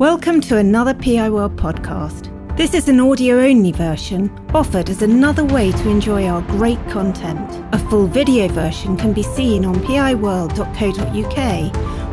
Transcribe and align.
Welcome 0.00 0.40
to 0.42 0.56
another 0.56 0.94
PI 0.94 1.28
World 1.28 1.56
podcast. 1.56 2.34
This 2.56 2.72
is 2.72 2.88
an 2.88 3.00
audio 3.00 3.38
only 3.38 3.70
version 3.70 4.30
offered 4.54 4.88
as 4.88 5.02
another 5.02 5.44
way 5.44 5.72
to 5.72 5.90
enjoy 5.90 6.26
our 6.26 6.40
great 6.40 6.78
content. 6.88 7.62
A 7.74 7.78
full 7.90 8.06
video 8.06 8.48
version 8.48 8.96
can 8.96 9.12
be 9.12 9.22
seen 9.22 9.66
on 9.66 9.74
piworld.co.uk, 9.74 10.56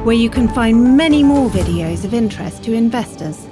where 0.05 0.15
you 0.17 0.29
can 0.29 0.49
find 0.49 0.97
many 0.97 1.23
more 1.23 1.49
videos 1.49 2.03
of 2.03 2.13
interest 2.13 2.61
to 2.65 2.73
investors. 2.73 3.47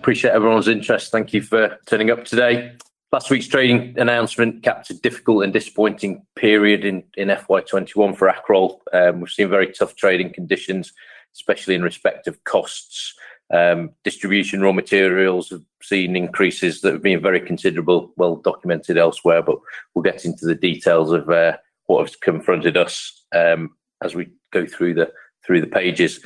Appreciate 0.00 0.32
everyone's 0.32 0.68
interest. 0.68 1.10
Thank 1.10 1.32
you 1.32 1.40
for 1.40 1.78
turning 1.86 2.10
up 2.10 2.26
today. 2.26 2.76
Last 3.12 3.30
week's 3.30 3.48
trading 3.48 3.98
announcement 3.98 4.62
capped 4.62 4.90
a 4.90 4.94
difficult 4.94 5.44
and 5.44 5.54
disappointing 5.54 6.26
period 6.36 6.84
in, 6.84 7.02
in 7.16 7.28
FY21 7.28 8.14
for 8.14 8.30
Accrol. 8.30 8.80
Um, 8.92 9.20
we've 9.20 9.30
seen 9.30 9.48
very 9.48 9.72
tough 9.72 9.96
trading 9.96 10.34
conditions, 10.34 10.92
especially 11.34 11.74
in 11.74 11.82
respect 11.82 12.26
of 12.26 12.42
costs 12.44 13.14
um, 13.52 13.90
distribution 14.02 14.62
raw 14.62 14.72
materials 14.72 15.50
have 15.50 15.62
seen 15.82 16.16
increases 16.16 16.80
that 16.80 16.92
have 16.92 17.02
been 17.02 17.20
very 17.20 17.40
considerable, 17.40 18.12
well 18.16 18.36
documented 18.36 18.96
elsewhere, 18.96 19.42
but 19.42 19.58
we'll 19.94 20.02
get 20.02 20.24
into 20.24 20.46
the 20.46 20.54
details 20.54 21.12
of 21.12 21.28
uh, 21.28 21.58
what 21.86 22.00
has 22.06 22.16
confronted 22.16 22.76
us 22.76 23.24
um, 23.34 23.76
as 24.02 24.14
we 24.14 24.30
go 24.52 24.66
through 24.66 24.94
the 24.94 25.12
through 25.44 25.60
the 25.60 25.66
pages. 25.66 26.20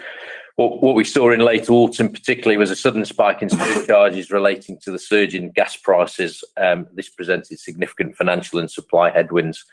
What, 0.55 0.83
what 0.83 0.95
we 0.95 1.05
saw 1.05 1.30
in 1.30 1.41
late 1.41 1.69
autumn, 1.69 2.11
particularly, 2.11 2.57
was 2.57 2.71
a 2.71 2.77
sudden 2.77 3.05
spike 3.05 3.43
in 3.43 3.51
surcharges 3.51 4.30
relating 4.30 4.79
to 4.83 4.91
the 4.91 4.99
surge 4.99 5.35
in 5.35 5.51
gas 5.51 5.77
prices. 5.77 6.45
Um, 6.57 6.87
this 6.95 7.09
presented 7.09 7.59
significant 7.59 8.16
financial 8.16 8.59
and 8.59 8.71
supply 8.71 9.11
headwinds 9.11 9.65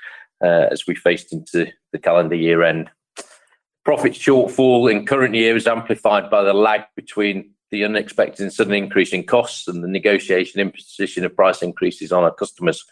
uh, 0.43 0.67
as 0.71 0.87
we 0.87 0.95
faced 0.95 1.31
into 1.31 1.71
the 1.91 1.99
calendar 1.99 2.35
year 2.35 2.63
end. 2.63 2.89
Profit 3.85 4.13
shortfall 4.13 4.89
in 4.89 5.05
current 5.05 5.35
year 5.35 5.55
is 5.55 5.67
amplified 5.67 6.29
by 6.29 6.41
the 6.43 6.53
lag 6.53 6.81
between 6.95 7.51
the 7.69 7.83
unexpected 7.83 8.41
and 8.43 8.53
sudden 8.53 8.73
increase 8.73 9.11
in 9.11 9.23
costs 9.23 9.67
and 9.67 9.83
the 9.83 9.87
negotiation 9.87 10.61
imposition 10.61 11.25
of 11.25 11.35
price 11.35 11.61
increases 11.61 12.11
on 12.11 12.23
our 12.23 12.33
customers. 12.33 12.85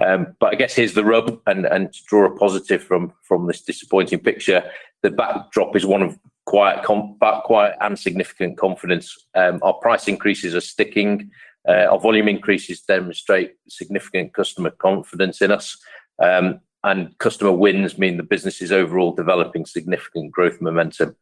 Um, 0.00 0.36
but 0.38 0.52
I 0.52 0.54
guess 0.54 0.74
here's 0.74 0.94
the 0.94 1.04
rub, 1.04 1.40
and, 1.46 1.66
and 1.66 1.92
to 1.92 1.98
draw 2.06 2.26
a 2.26 2.36
positive 2.36 2.82
from 2.82 3.12
from 3.22 3.46
this 3.46 3.60
disappointing 3.60 4.20
picture, 4.20 4.62
the 5.02 5.10
backdrop 5.10 5.74
is 5.74 5.84
one 5.84 6.02
of 6.02 6.18
quiet, 6.46 6.84
com- 6.84 7.16
quiet 7.44 7.76
and 7.80 7.98
significant 7.98 8.56
confidence. 8.56 9.16
Um, 9.34 9.58
our 9.62 9.74
price 9.74 10.06
increases 10.06 10.54
are 10.54 10.60
sticking. 10.60 11.30
Uh, 11.68 11.86
our 11.90 11.98
volume 11.98 12.28
increases 12.28 12.80
demonstrate 12.80 13.54
significant 13.68 14.32
customer 14.32 14.70
confidence 14.70 15.42
in 15.42 15.50
us. 15.50 15.76
Um, 16.22 16.60
and 16.84 17.16
customer 17.18 17.52
wins 17.52 17.98
mean 17.98 18.16
the 18.16 18.22
business 18.22 18.62
is 18.62 18.72
overall 18.72 19.12
developing 19.12 19.66
significant 19.66 20.32
growth 20.32 20.60
momentum. 20.60 21.16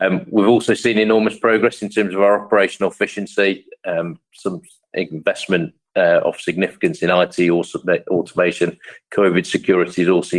Um, 0.00 0.26
we've 0.30 0.48
also 0.48 0.74
seen 0.74 0.98
enormous 0.98 1.38
progress 1.38 1.82
in 1.82 1.88
terms 1.88 2.14
of 2.14 2.20
our 2.20 2.44
operational 2.44 2.90
efficiency, 2.90 3.66
um, 3.86 4.20
some 4.32 4.62
investment 4.94 5.74
uh, 5.96 6.20
of 6.24 6.40
significance 6.40 7.02
in 7.02 7.10
IT 7.10 7.38
or 7.50 7.64
automation, 8.10 8.78
COVID 9.12 9.46
security 9.46 10.02
is 10.02 10.08
also 10.08 10.36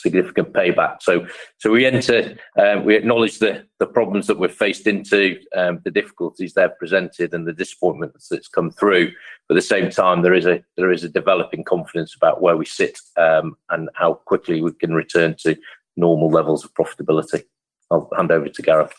significant 0.00 0.52
payback. 0.52 1.02
So, 1.02 1.26
so 1.58 1.70
we 1.70 1.86
enter, 1.86 2.36
um, 2.58 2.84
we 2.84 2.96
acknowledge 2.96 3.38
the 3.38 3.64
the 3.78 3.86
problems 3.86 4.26
that 4.26 4.38
we're 4.38 4.48
faced 4.48 4.86
into, 4.86 5.38
um, 5.56 5.80
the 5.84 5.90
difficulties 5.90 6.54
they've 6.54 6.78
presented, 6.78 7.34
and 7.34 7.46
the 7.46 7.52
disappointments 7.52 8.28
that's 8.28 8.48
come 8.48 8.70
through. 8.70 9.12
But 9.48 9.56
at 9.56 9.58
the 9.58 9.62
same 9.62 9.90
time, 9.90 10.22
there 10.22 10.34
is 10.34 10.46
a 10.46 10.62
there 10.76 10.92
is 10.92 11.04
a 11.04 11.08
developing 11.08 11.64
confidence 11.64 12.14
about 12.14 12.42
where 12.42 12.56
we 12.56 12.66
sit 12.66 12.98
um, 13.16 13.56
and 13.70 13.88
how 13.94 14.14
quickly 14.14 14.62
we 14.62 14.72
can 14.72 14.94
return 14.94 15.36
to 15.40 15.56
normal 15.96 16.28
levels 16.28 16.64
of 16.64 16.74
profitability. 16.74 17.42
I'll 17.90 18.08
hand 18.16 18.32
over 18.32 18.48
to 18.48 18.62
Gareth. 18.62 18.94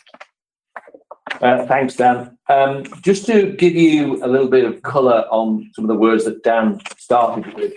Uh, 1.40 1.66
thanks, 1.66 1.96
Dan. 1.96 2.38
Um, 2.48 2.84
just 3.02 3.26
to 3.26 3.52
give 3.52 3.74
you 3.74 4.24
a 4.24 4.28
little 4.28 4.48
bit 4.48 4.64
of 4.64 4.82
colour 4.82 5.26
on 5.30 5.70
some 5.74 5.84
of 5.84 5.88
the 5.88 5.96
words 5.96 6.24
that 6.24 6.42
Dan 6.42 6.80
started 6.96 7.52
with, 7.54 7.74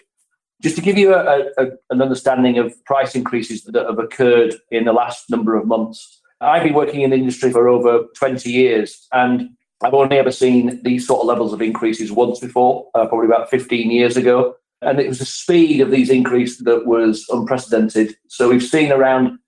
just 0.62 0.76
to 0.76 0.82
give 0.82 0.98
you 0.98 1.14
a, 1.14 1.46
a, 1.58 1.68
an 1.90 2.02
understanding 2.02 2.58
of 2.58 2.74
price 2.86 3.16
increases 3.16 3.64
that 3.64 3.86
have 3.86 4.00
occurred 4.00 4.56
in 4.72 4.86
the 4.86 4.94
last 4.94 5.30
number 5.30 5.56
of 5.56 5.68
months. 5.68 6.22
I've 6.42 6.64
been 6.64 6.74
working 6.74 7.02
in 7.02 7.10
the 7.10 7.18
industry 7.18 7.52
for 7.52 7.68
over 7.68 8.06
20 8.18 8.50
years 8.50 9.08
and 9.14 9.50
I've 9.82 9.94
only 9.94 10.18
ever 10.18 10.32
seen 10.32 10.82
these 10.84 11.08
sort 11.08 11.22
of 11.22 11.28
levels 11.28 11.54
of 11.54 11.62
increases 11.62 12.12
once 12.12 12.40
before, 12.40 12.88
uh, 12.96 13.08
probably 13.08 13.28
about 13.28 13.50
15 13.50 13.90
years 13.92 14.18
ago. 14.18 14.56
And 14.82 15.00
it 15.00 15.08
was 15.08 15.20
the 15.20 15.26
speed 15.26 15.82
of 15.82 15.92
these 15.92 16.10
increases 16.10 16.60
that 16.60 16.86
was 16.86 17.26
unprecedented. 17.30 18.16
So 18.28 18.50
we've 18.50 18.64
seen 18.64 18.92
around 18.92 19.40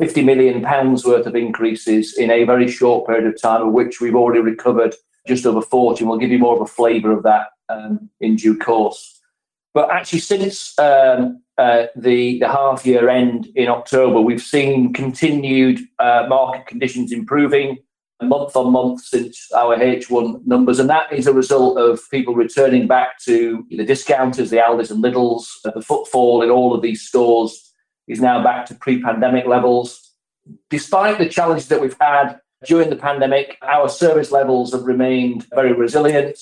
50 0.00 0.22
million 0.22 0.62
pounds 0.62 1.04
worth 1.04 1.26
of 1.26 1.34
increases 1.34 2.16
in 2.16 2.30
a 2.30 2.44
very 2.44 2.68
short 2.68 3.06
period 3.06 3.26
of 3.26 3.40
time, 3.40 3.62
of 3.68 3.72
which 3.72 4.00
we've 4.00 4.14
already 4.14 4.40
recovered 4.40 4.94
just 5.26 5.44
over 5.44 5.60
40. 5.60 6.00
And 6.00 6.10
we'll 6.10 6.18
give 6.18 6.30
you 6.30 6.38
more 6.38 6.56
of 6.56 6.62
a 6.62 6.66
flavour 6.66 7.12
of 7.12 7.22
that 7.24 7.48
um, 7.68 8.08
in 8.20 8.36
due 8.36 8.56
course. 8.56 9.17
But 9.78 9.92
actually, 9.92 10.18
since 10.18 10.76
um, 10.80 11.40
uh, 11.56 11.86
the, 11.94 12.40
the 12.40 12.48
half 12.48 12.84
year 12.84 13.08
end 13.08 13.46
in 13.54 13.68
October, 13.68 14.20
we've 14.20 14.42
seen 14.42 14.92
continued 14.92 15.78
uh, 16.00 16.26
market 16.28 16.66
conditions 16.66 17.12
improving 17.12 17.78
month 18.20 18.56
on 18.56 18.72
month 18.72 19.02
since 19.02 19.46
our 19.56 19.76
H1 19.76 20.44
numbers. 20.44 20.80
And 20.80 20.90
that 20.90 21.12
is 21.12 21.28
a 21.28 21.32
result 21.32 21.78
of 21.78 22.00
people 22.10 22.34
returning 22.34 22.88
back 22.88 23.20
to 23.20 23.64
the 23.70 23.84
discounters, 23.84 24.50
the 24.50 24.56
Aldi's 24.56 24.90
and 24.90 25.00
Lidl's. 25.00 25.60
Uh, 25.64 25.70
the 25.70 25.80
footfall 25.80 26.42
in 26.42 26.50
all 26.50 26.74
of 26.74 26.82
these 26.82 27.02
stores 27.02 27.72
is 28.08 28.20
now 28.20 28.42
back 28.42 28.66
to 28.66 28.74
pre 28.74 29.00
pandemic 29.00 29.46
levels. 29.46 30.12
Despite 30.70 31.18
the 31.18 31.28
challenges 31.28 31.68
that 31.68 31.80
we've 31.80 31.96
had 32.00 32.40
during 32.66 32.90
the 32.90 32.96
pandemic, 32.96 33.58
our 33.62 33.88
service 33.88 34.32
levels 34.32 34.72
have 34.72 34.82
remained 34.82 35.46
very 35.54 35.72
resilient. 35.72 36.36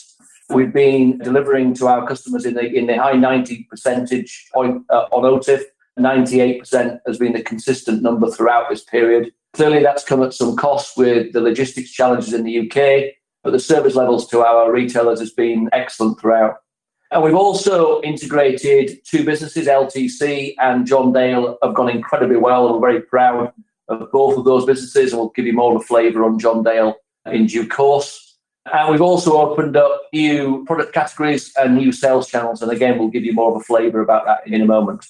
We've 0.49 0.73
been 0.73 1.19
delivering 1.19 1.75
to 1.75 1.89
our 1.89 2.07
customers 2.07 2.45
in 2.45 2.55
the 2.55 2.73
in 2.73 2.87
the 2.87 2.97
high 2.97 3.15
90 3.15 3.65
percentage 3.65 4.49
point 4.53 4.85
uh, 4.91 5.07
on 5.13 5.25
OTIF. 5.25 5.63
98% 5.99 7.01
has 7.07 7.19
been 7.19 7.33
the 7.33 7.43
consistent 7.43 8.03
number 8.03 8.31
throughout 8.31 8.69
this 8.69 8.85
period. 8.85 9.33
Clearly, 9.55 9.83
that's 9.83 10.05
come 10.05 10.23
at 10.23 10.35
some 10.35 10.55
cost 10.55 10.97
with 10.99 11.33
the 11.33 11.41
logistics 11.41 11.91
challenges 11.91 12.35
in 12.35 12.45
the 12.45 12.61
UK, 12.61 13.15
but 13.43 13.53
the 13.53 13.59
service 13.59 13.95
levels 13.95 14.29
to 14.29 14.41
our 14.41 14.71
retailers 14.71 15.19
has 15.21 15.31
been 15.31 15.71
excellent 15.73 16.21
throughout. 16.21 16.57
And 17.11 17.23
we've 17.23 17.35
also 17.35 18.03
integrated 18.03 18.99
two 19.07 19.25
businesses, 19.25 19.67
LTC 19.67 20.55
and 20.61 20.87
John 20.87 21.13
Dale, 21.13 21.57
have 21.63 21.75
gone 21.75 21.89
incredibly 21.89 22.37
well. 22.37 22.67
And 22.67 22.75
we're 22.75 22.93
very 22.93 23.03
proud 23.03 23.53
of 23.89 24.11
both 24.13 24.37
of 24.37 24.45
those 24.45 24.67
businesses, 24.67 25.13
and 25.13 25.21
we'll 25.21 25.31
give 25.31 25.47
you 25.47 25.53
more 25.53 25.75
of 25.75 25.81
a 25.81 25.85
flavour 25.85 26.25
on 26.25 26.39
John 26.39 26.63
Dale 26.63 26.95
in 27.27 27.47
due 27.47 27.67
course. 27.67 28.26
And 28.73 28.91
we've 28.91 29.01
also 29.01 29.37
opened 29.37 29.77
up 29.77 30.03
new 30.13 30.65
product 30.65 30.93
categories 30.93 31.53
and 31.57 31.77
new 31.77 31.93
sales 31.93 32.29
channels. 32.29 32.63
And 32.63 32.73
again, 32.73 32.99
we'll 32.99 33.09
give 33.09 33.25
you 33.25 33.33
more 33.33 33.51
of 33.51 33.61
a 33.61 33.65
flavour 33.65 34.01
about 34.01 34.27
that 34.27 34.47
in 34.47 34.61
a 34.61 34.67
moment. 34.67 35.07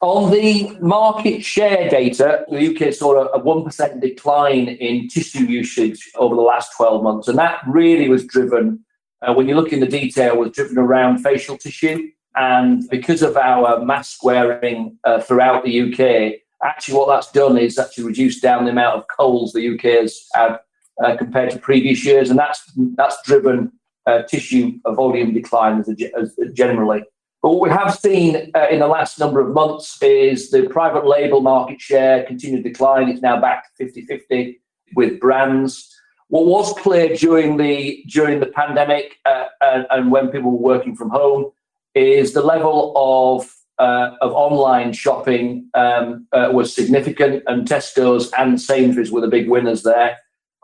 On 0.00 0.30
the 0.30 0.76
market 0.80 1.44
share 1.44 1.88
data, 1.88 2.44
the 2.48 2.74
UK 2.74 2.92
saw 2.92 3.24
a 3.24 3.40
1% 3.40 4.00
decline 4.00 4.68
in 4.68 5.08
tissue 5.08 5.44
usage 5.44 6.10
over 6.16 6.34
the 6.34 6.42
last 6.42 6.72
12 6.76 7.02
months. 7.02 7.28
And 7.28 7.38
that 7.38 7.60
really 7.66 8.08
was 8.08 8.24
driven, 8.24 8.84
uh, 9.22 9.32
when 9.32 9.48
you 9.48 9.56
look 9.56 9.72
in 9.72 9.80
the 9.80 9.86
detail, 9.86 10.36
was 10.36 10.52
driven 10.52 10.78
around 10.78 11.18
facial 11.18 11.56
tissue. 11.56 12.08
And 12.36 12.88
because 12.90 13.22
of 13.22 13.36
our 13.36 13.84
mask 13.84 14.22
wearing 14.22 14.98
uh, 15.04 15.20
throughout 15.20 15.64
the 15.64 15.80
UK, 15.80 16.40
actually 16.62 16.94
what 16.94 17.08
that's 17.08 17.32
done 17.32 17.56
is 17.56 17.78
actually 17.78 18.04
reduced 18.04 18.42
down 18.42 18.64
the 18.64 18.70
amount 18.70 18.96
of 18.96 19.06
colds 19.08 19.52
the 19.52 19.74
UK 19.74 20.02
has 20.02 20.26
had 20.34 20.58
uh, 21.02 21.16
compared 21.16 21.50
to 21.50 21.58
previous 21.58 22.04
years, 22.04 22.30
and 22.30 22.38
that's 22.38 22.62
that's 22.96 23.16
driven 23.24 23.72
uh, 24.06 24.22
tissue 24.22 24.78
volume 24.86 25.34
decline 25.34 25.80
as, 25.80 25.88
a, 25.88 26.18
as 26.18 26.36
generally. 26.52 27.02
But 27.42 27.50
what 27.50 27.60
we 27.60 27.70
have 27.70 27.94
seen 27.94 28.50
uh, 28.54 28.66
in 28.70 28.80
the 28.80 28.88
last 28.88 29.18
number 29.18 29.40
of 29.40 29.54
months 29.54 30.02
is 30.02 30.50
the 30.50 30.68
private 30.68 31.06
label 31.06 31.40
market 31.40 31.80
share 31.80 32.24
continued 32.24 32.64
decline. 32.64 33.08
It's 33.08 33.22
now 33.22 33.40
back 33.40 33.64
to 33.76 33.84
50-50 33.84 34.58
with 34.94 35.20
brands. 35.20 35.92
What 36.28 36.46
was 36.46 36.72
clear 36.78 37.14
during 37.14 37.56
the 37.56 38.02
during 38.08 38.40
the 38.40 38.46
pandemic 38.46 39.16
uh, 39.24 39.44
and, 39.60 39.86
and, 39.90 40.10
when 40.10 40.28
people 40.28 40.50
were 40.50 40.74
working 40.74 40.96
from 40.96 41.10
home 41.10 41.52
is 41.94 42.32
the 42.32 42.42
level 42.42 42.92
of 42.96 43.48
uh, 43.78 44.16
of 44.20 44.32
online 44.32 44.92
shopping 44.92 45.68
um, 45.74 46.26
uh, 46.32 46.50
was 46.52 46.74
significant, 46.74 47.44
and 47.46 47.68
Tesco's 47.68 48.32
and 48.36 48.60
Sainsbury's 48.60 49.12
were 49.12 49.20
the 49.20 49.28
big 49.28 49.48
winners 49.48 49.84
there. 49.84 50.18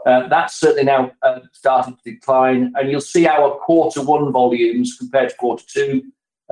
Uh, 0.07 0.29
that's 0.29 0.59
certainly 0.59 0.85
now 0.85 1.13
uh, 1.23 1.41
starting 1.53 1.95
to 1.95 2.11
decline, 2.11 2.73
and 2.77 2.91
you'll 2.91 3.01
see 3.01 3.27
our 3.27 3.57
quarter 3.57 4.03
one 4.03 4.33
volumes 4.33 4.97
compared 4.99 5.31
to 5.31 5.37
quarter 5.37 5.65
two. 5.67 6.03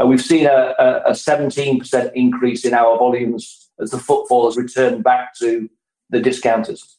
Uh, 0.00 0.06
we've 0.06 0.22
seen 0.22 0.46
a, 0.46 0.74
a, 1.06 1.10
17% 1.10 2.12
increase 2.14 2.64
in 2.64 2.72
our 2.72 2.96
volumes 2.96 3.70
as 3.80 3.90
the 3.90 3.98
footfall 3.98 4.46
has 4.46 4.56
returned 4.56 5.02
back 5.02 5.34
to 5.34 5.68
the 6.10 6.20
discounters. 6.20 6.96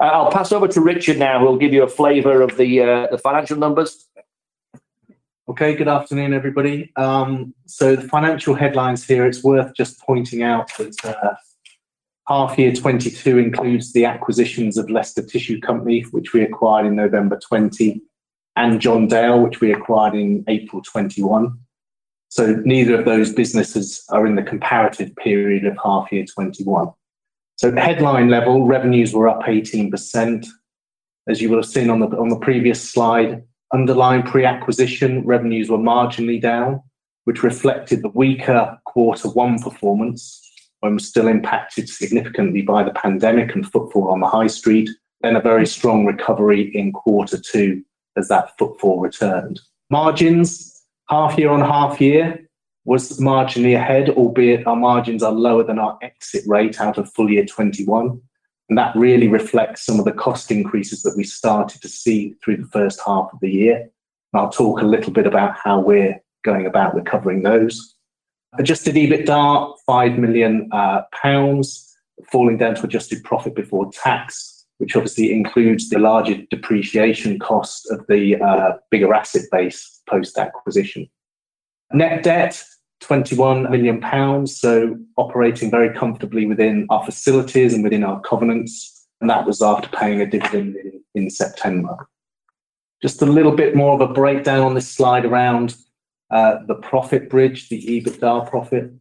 I'll 0.00 0.30
pass 0.30 0.50
over 0.50 0.68
to 0.68 0.80
Richard 0.80 1.18
now, 1.18 1.38
who 1.38 1.46
will 1.46 1.56
give 1.56 1.72
you 1.72 1.82
a 1.82 1.88
flavour 1.88 2.42
of 2.42 2.56
the 2.56 3.08
the 3.10 3.18
financial 3.18 3.56
numbers. 3.56 4.08
Okay, 5.48 5.74
good 5.74 5.88
afternoon, 5.88 6.32
everybody. 6.32 6.92
Um, 6.96 7.54
so 7.66 7.96
the 7.96 8.08
financial 8.08 8.54
headlines 8.54 9.04
here, 9.06 9.26
it's 9.26 9.42
worth 9.42 9.74
just 9.74 10.00
pointing 10.00 10.42
out 10.42 10.68
that 10.78 11.38
Half 12.28 12.56
year 12.56 12.72
22 12.72 13.38
includes 13.38 13.92
the 13.92 14.04
acquisitions 14.04 14.76
of 14.76 14.88
Leicester 14.88 15.22
Tissue 15.22 15.60
Company, 15.60 16.02
which 16.12 16.32
we 16.32 16.42
acquired 16.42 16.86
in 16.86 16.94
November 16.94 17.38
20, 17.38 18.00
and 18.54 18.80
John 18.80 19.08
Dale, 19.08 19.42
which 19.42 19.60
we 19.60 19.72
acquired 19.72 20.14
in 20.14 20.44
April 20.46 20.82
21. 20.82 21.58
So 22.28 22.54
neither 22.64 22.98
of 22.98 23.04
those 23.04 23.32
businesses 23.32 24.04
are 24.10 24.26
in 24.26 24.36
the 24.36 24.42
comparative 24.42 25.14
period 25.16 25.66
of 25.66 25.76
half 25.82 26.12
year 26.12 26.24
21. 26.24 26.90
So 27.56 27.74
headline 27.74 28.28
level, 28.28 28.66
revenues 28.66 29.12
were 29.12 29.28
up 29.28 29.42
18%. 29.42 30.46
As 31.28 31.42
you 31.42 31.50
will 31.50 31.58
have 31.58 31.66
seen 31.66 31.90
on 31.90 32.00
the, 32.00 32.06
on 32.16 32.28
the 32.28 32.38
previous 32.38 32.88
slide, 32.88 33.42
underlying 33.72 34.22
pre-acquisition 34.22 35.24
revenues 35.26 35.68
were 35.68 35.78
marginally 35.78 36.40
down, 36.40 36.82
which 37.24 37.42
reflected 37.42 38.02
the 38.02 38.08
weaker 38.10 38.78
quarter 38.84 39.28
one 39.28 39.60
performance 39.60 40.41
when 40.82 40.94
we're 40.94 40.98
still 40.98 41.28
impacted 41.28 41.88
significantly 41.88 42.60
by 42.60 42.82
the 42.82 42.90
pandemic 42.90 43.54
and 43.54 43.70
footfall 43.70 44.08
on 44.08 44.18
the 44.18 44.26
high 44.26 44.48
street, 44.48 44.90
then 45.20 45.36
a 45.36 45.40
very 45.40 45.64
strong 45.64 46.04
recovery 46.04 46.74
in 46.74 46.90
quarter 46.90 47.38
two 47.38 47.82
as 48.16 48.26
that 48.26 48.58
footfall 48.58 49.00
returned. 49.00 49.60
Margins, 49.90 50.82
half 51.08 51.38
year 51.38 51.50
on 51.50 51.60
half 51.60 52.00
year, 52.00 52.48
was 52.84 53.20
marginally 53.20 53.76
ahead, 53.76 54.10
albeit 54.10 54.66
our 54.66 54.74
margins 54.74 55.22
are 55.22 55.30
lower 55.30 55.62
than 55.62 55.78
our 55.78 55.96
exit 56.02 56.42
rate 56.48 56.80
out 56.80 56.98
of 56.98 57.12
full 57.12 57.30
year 57.30 57.44
21. 57.46 58.20
And 58.68 58.76
that 58.76 58.96
really 58.96 59.28
reflects 59.28 59.86
some 59.86 60.00
of 60.00 60.04
the 60.04 60.12
cost 60.12 60.50
increases 60.50 61.02
that 61.02 61.16
we 61.16 61.22
started 61.22 61.80
to 61.82 61.88
see 61.88 62.34
through 62.42 62.56
the 62.56 62.68
first 62.68 63.00
half 63.06 63.28
of 63.32 63.38
the 63.40 63.50
year. 63.50 63.76
And 63.76 64.40
I'll 64.40 64.50
talk 64.50 64.80
a 64.80 64.86
little 64.86 65.12
bit 65.12 65.28
about 65.28 65.56
how 65.62 65.78
we're 65.78 66.20
going 66.42 66.66
about 66.66 66.96
recovering 66.96 67.44
those. 67.44 67.94
Adjusted 68.58 68.94
EBITDA, 68.96 69.74
five 69.86 70.18
million 70.18 70.68
uh, 70.72 71.02
pounds, 71.12 71.96
falling 72.30 72.58
down 72.58 72.74
to 72.74 72.84
adjusted 72.84 73.24
profit 73.24 73.54
before 73.54 73.90
tax, 73.92 74.66
which 74.78 74.94
obviously 74.94 75.32
includes 75.32 75.88
the 75.88 75.98
larger 75.98 76.36
depreciation 76.50 77.38
cost 77.38 77.90
of 77.90 78.06
the 78.08 78.36
uh, 78.36 78.72
bigger 78.90 79.14
asset 79.14 79.42
base 79.50 80.02
post 80.08 80.36
acquisition. 80.36 81.08
Net 81.92 82.22
debt, 82.22 82.62
21 83.00 83.70
million 83.70 84.00
pounds, 84.00 84.58
so 84.58 84.96
operating 85.16 85.70
very 85.70 85.94
comfortably 85.94 86.46
within 86.46 86.86
our 86.90 87.04
facilities 87.04 87.72
and 87.72 87.82
within 87.82 88.04
our 88.04 88.20
covenants. 88.20 89.06
And 89.20 89.30
that 89.30 89.46
was 89.46 89.62
after 89.62 89.88
paying 89.88 90.20
a 90.20 90.26
dividend 90.26 90.76
in, 90.76 91.02
in 91.14 91.30
September. 91.30 91.96
Just 93.00 93.22
a 93.22 93.26
little 93.26 93.52
bit 93.52 93.74
more 93.74 93.94
of 93.94 94.00
a 94.00 94.12
breakdown 94.12 94.60
on 94.60 94.74
this 94.74 94.88
slide 94.88 95.24
around 95.24 95.74
the 96.66 96.74
profit 96.82 97.28
bridge, 97.30 97.68
the 97.68 97.82
EBITDA 97.82 98.48
profit. 98.48 98.92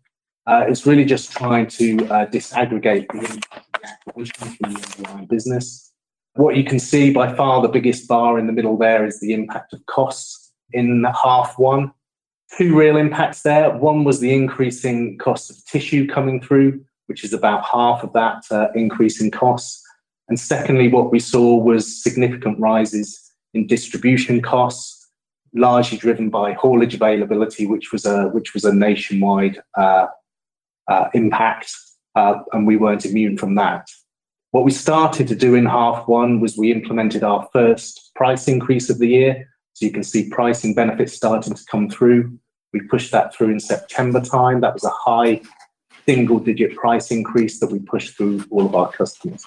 Uh, 0.48 0.66
it's 0.68 0.86
really 0.86 1.06
just 1.06 1.32
trying 1.32 1.68
to 1.68 1.98
uh, 2.08 2.26
disaggregate 2.28 3.08
the 3.12 3.20
impact 3.20 3.78
of 4.08 4.16
the 4.16 4.96
underlying 4.98 5.28
business. 5.28 5.92
What 6.36 6.56
you 6.56 6.64
can 6.64 6.80
see 6.80 7.12
by 7.12 7.34
far 7.36 7.62
the 7.62 7.68
biggest 7.68 8.08
bar 8.08 8.40
in 8.40 8.48
the 8.48 8.54
middle 8.54 8.78
there 8.78 9.06
is 9.06 9.20
the 9.20 9.34
impact 9.34 9.74
of 9.74 9.86
costs 9.86 10.54
in 10.74 11.06
half 11.24 11.60
one 11.60 11.92
two 12.58 12.76
real 12.76 12.98
impacts 12.98 13.42
there. 13.44 13.72
One 13.78 14.04
was 14.04 14.20
the 14.20 14.34
increasing 14.34 15.18
cost 15.18 15.50
of 15.50 15.64
tissue 15.66 16.08
coming 16.08 16.42
through, 16.42 16.84
which 17.08 17.24
is 17.24 17.34
about 17.34 17.64
half 17.66 18.04
of 18.04 18.14
that 18.14 18.44
uh, 18.52 18.68
increase 18.76 19.22
in 19.22 19.32
costs. 19.32 19.82
And 20.28 20.40
secondly, 20.40 20.88
what 20.88 21.12
we 21.12 21.20
saw 21.20 21.58
was 21.58 22.02
significant 22.04 22.60
rises 22.60 23.32
in 23.54 23.68
distribution 23.68 24.42
costs, 24.42 25.01
largely 25.54 25.98
driven 25.98 26.30
by 26.30 26.54
haulage 26.54 26.96
availability, 26.96 27.66
which 27.66 27.92
was 27.92 28.06
a 28.06 28.30
which 28.30 28.54
was 28.54 28.64
a 28.64 28.74
nationwide 28.74 29.62
uh, 29.78 30.08
uh, 30.88 31.10
impact, 31.14 31.74
uh, 32.16 32.36
and 32.54 32.68
we 32.68 32.78
weren't 32.78 33.06
immune 33.06 33.38
from 33.38 33.56
that. 33.56 33.88
What 34.52 34.66
we 34.66 34.72
started 34.72 35.28
to 35.30 35.36
do 35.36 35.56
in 35.56 35.66
half 35.66 36.08
one 36.08 36.42
was 36.42 36.58
we 36.58 36.72
implemented 36.72 37.24
our 37.24 37.48
first 37.54 38.12
price 38.16 38.48
increase 38.48 38.90
of 38.90 39.00
the 39.00 39.08
year. 39.08 39.48
So 39.74 39.86
you 39.86 39.92
can 39.92 40.04
see 40.04 40.30
pricing 40.30 40.74
benefits 40.74 41.14
starting 41.14 41.54
to 41.54 41.64
come 41.72 41.90
through. 41.90 42.38
We 42.74 42.82
pushed 42.82 43.12
that 43.12 43.34
through 43.34 43.52
in 43.52 43.60
September 43.62 44.20
time. 44.20 44.60
That 44.60 44.74
was 44.74 44.84
a 44.84 44.90
high 44.90 45.42
single 46.06 46.40
digit 46.40 46.76
price 46.76 47.12
increase 47.12 47.60
that 47.60 47.72
we 47.72 47.80
pushed 47.80 48.18
through 48.18 48.44
all 48.50 48.66
of 48.66 48.76
our 48.76 48.92
customers. 48.92 49.46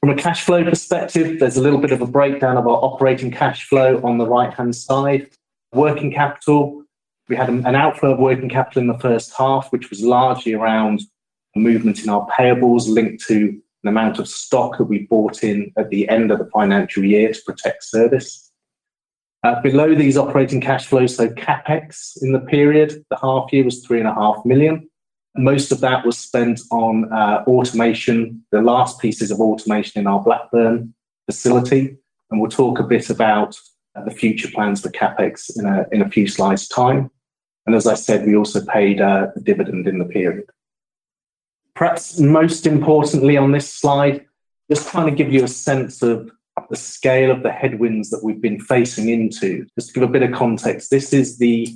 From 0.00 0.10
a 0.10 0.14
cash 0.14 0.44
flow 0.44 0.64
perspective, 0.64 1.38
there's 1.40 1.58
a 1.58 1.62
little 1.62 1.78
bit 1.78 1.92
of 1.92 2.00
a 2.00 2.06
breakdown 2.06 2.56
of 2.56 2.66
our 2.66 2.82
operating 2.82 3.30
cash 3.30 3.68
flow 3.68 4.00
on 4.02 4.16
the 4.16 4.26
right 4.26 4.52
hand 4.52 4.74
side. 4.74 5.28
Working 5.74 6.10
capital, 6.10 6.84
we 7.28 7.36
had 7.36 7.50
an 7.50 7.74
outflow 7.74 8.14
of 8.14 8.18
working 8.18 8.48
capital 8.48 8.80
in 8.80 8.88
the 8.88 8.98
first 8.98 9.34
half, 9.36 9.70
which 9.72 9.90
was 9.90 10.00
largely 10.02 10.54
around 10.54 11.02
a 11.54 11.58
movement 11.58 12.02
in 12.02 12.08
our 12.08 12.26
payables 12.28 12.88
linked 12.88 13.24
to 13.26 13.60
an 13.84 13.88
amount 13.88 14.18
of 14.18 14.26
stock 14.26 14.78
that 14.78 14.84
we 14.84 15.06
bought 15.06 15.44
in 15.44 15.70
at 15.76 15.90
the 15.90 16.08
end 16.08 16.30
of 16.30 16.38
the 16.38 16.46
financial 16.46 17.04
year 17.04 17.32
to 17.32 17.40
protect 17.46 17.84
service. 17.84 18.50
Uh, 19.44 19.60
below 19.62 19.94
these 19.94 20.16
operating 20.16 20.60
cash 20.60 20.86
flows, 20.86 21.14
so 21.14 21.28
CapEx 21.28 22.20
in 22.22 22.32
the 22.32 22.40
period, 22.40 23.04
the 23.10 23.18
half 23.18 23.52
year 23.52 23.64
was 23.64 23.84
three 23.84 23.98
and 23.98 24.08
a 24.08 24.14
half 24.14 24.44
million. 24.44 24.89
Most 25.36 25.70
of 25.72 25.80
that 25.80 26.04
was 26.04 26.18
spent 26.18 26.60
on 26.70 27.12
uh, 27.12 27.44
automation, 27.46 28.44
the 28.50 28.62
last 28.62 29.00
pieces 29.00 29.30
of 29.30 29.40
automation 29.40 30.00
in 30.00 30.06
our 30.06 30.22
Blackburn 30.22 30.94
facility. 31.26 31.96
And 32.30 32.40
we'll 32.40 32.50
talk 32.50 32.78
a 32.78 32.84
bit 32.84 33.10
about 33.10 33.56
uh, 33.94 34.04
the 34.04 34.10
future 34.10 34.48
plans 34.48 34.80
for 34.80 34.88
CapEx 34.90 35.56
in 35.58 35.66
a, 35.66 35.86
in 35.92 36.02
a 36.02 36.10
few 36.10 36.26
slides' 36.26 36.68
time. 36.68 37.10
And 37.66 37.74
as 37.74 37.86
I 37.86 37.94
said, 37.94 38.26
we 38.26 38.36
also 38.36 38.64
paid 38.64 39.00
uh, 39.00 39.28
a 39.34 39.40
dividend 39.40 39.86
in 39.86 39.98
the 39.98 40.04
period. 40.04 40.46
Perhaps 41.74 42.18
most 42.18 42.66
importantly 42.66 43.36
on 43.36 43.52
this 43.52 43.72
slide, 43.72 44.26
just 44.70 44.88
trying 44.88 45.06
to 45.06 45.14
give 45.14 45.32
you 45.32 45.44
a 45.44 45.48
sense 45.48 46.02
of 46.02 46.30
the 46.68 46.76
scale 46.76 47.30
of 47.30 47.42
the 47.42 47.52
headwinds 47.52 48.10
that 48.10 48.22
we've 48.22 48.40
been 48.40 48.60
facing 48.60 49.08
into. 49.08 49.66
Just 49.78 49.88
to 49.88 49.94
give 49.94 50.08
a 50.08 50.12
bit 50.12 50.22
of 50.22 50.32
context, 50.32 50.90
this 50.90 51.12
is 51.12 51.38
the 51.38 51.74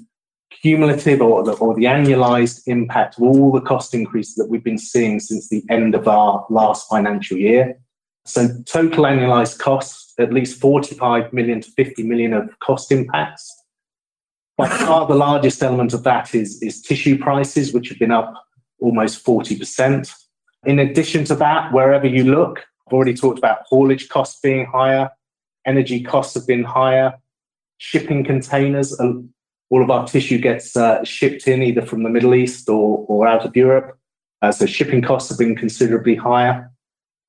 cumulative 0.61 1.21
or 1.21 1.43
the, 1.43 1.53
or 1.53 1.75
the 1.75 1.85
annualized 1.85 2.63
impact 2.67 3.17
of 3.17 3.25
all 3.25 3.53
the 3.53 3.61
cost 3.61 3.95
increases 3.95 4.35
that 4.37 4.49
we've 4.49 4.65
been 4.65 4.79
seeing 4.79 5.21
since 5.21 5.49
the 5.49 5.63
end 5.71 5.95
of 5.95 6.09
our 6.09 6.47
last 6.51 6.89
financial 6.89 7.37
year. 7.37 7.79
So 8.25 8.49
total 8.65 9.05
annualized 9.05 9.59
costs, 9.59 10.15
at 10.19 10.33
least 10.33 10.61
45 10.61 11.33
million 11.33 11.61
to 11.61 11.71
50 11.73 12.03
million 12.05 12.33
of 12.33 12.59
cost 12.61 12.91
impacts. 12.91 13.63
By 14.57 14.69
far 14.69 15.07
the 15.07 15.15
largest 15.15 15.63
element 15.63 15.93
of 15.93 16.05
that 16.05 16.35
is, 16.35 16.63
is 16.63 16.81
tissue 16.81 17.19
prices, 17.19 17.75
which 17.75 17.89
have 17.89 17.99
been 17.99 18.13
up 18.13 18.33
almost 18.81 19.25
40%. 19.25 20.11
In 20.65 20.79
addition 20.79 21.25
to 21.27 21.35
that, 21.37 21.73
wherever 21.73 22.07
you 22.07 22.25
look, 22.25 22.65
I've 22.87 22.93
already 22.93 23.15
talked 23.15 23.39
about 23.39 23.63
haulage 23.67 24.09
costs 24.09 24.41
being 24.41 24.67
higher, 24.67 25.11
energy 25.67 26.03
costs 26.03 26.35
have 26.35 26.47
been 26.47 26.65
higher, 26.65 27.15
shipping 27.79 28.25
containers. 28.25 28.99
All 29.75 29.83
of 29.83 29.91
our 29.91 30.07
tissue 30.07 30.39
gets 30.39 30.77
uh, 30.77 31.03
shipped 31.03 31.49
in 31.49 31.61
either 31.61 31.85
from 31.85 32.05
the 32.05 32.09
Middle 32.09 32.33
East 32.33 32.69
or, 32.69 33.05
or 33.09 33.27
out 33.27 33.45
of 33.45 33.57
Europe. 33.57 33.99
Uh, 34.41 34.53
so 34.53 34.67
shipping 34.67 35.03
costs 35.03 35.29
have 35.31 35.39
been 35.45 35.57
considerably 35.57 36.15
higher. 36.15 36.71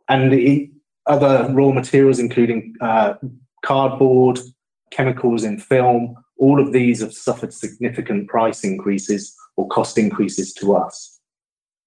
And 0.08 0.32
the 0.32 0.70
other 1.08 1.52
raw 1.52 1.72
materials, 1.72 2.20
including 2.20 2.76
uh, 2.82 3.16
cardboard, 3.64 4.38
chemicals 4.92 5.44
in 5.44 5.58
film, 5.58 6.16
all 6.38 6.62
of 6.62 6.72
these 6.72 7.02
have 7.02 7.14
suffered 7.14 7.52
significant 7.52 8.28
price 8.28 8.64
increases 8.64 9.36
or 9.58 9.68
cost 9.70 9.98
increases 9.98 10.54
to 10.60 10.76
us. 10.76 11.20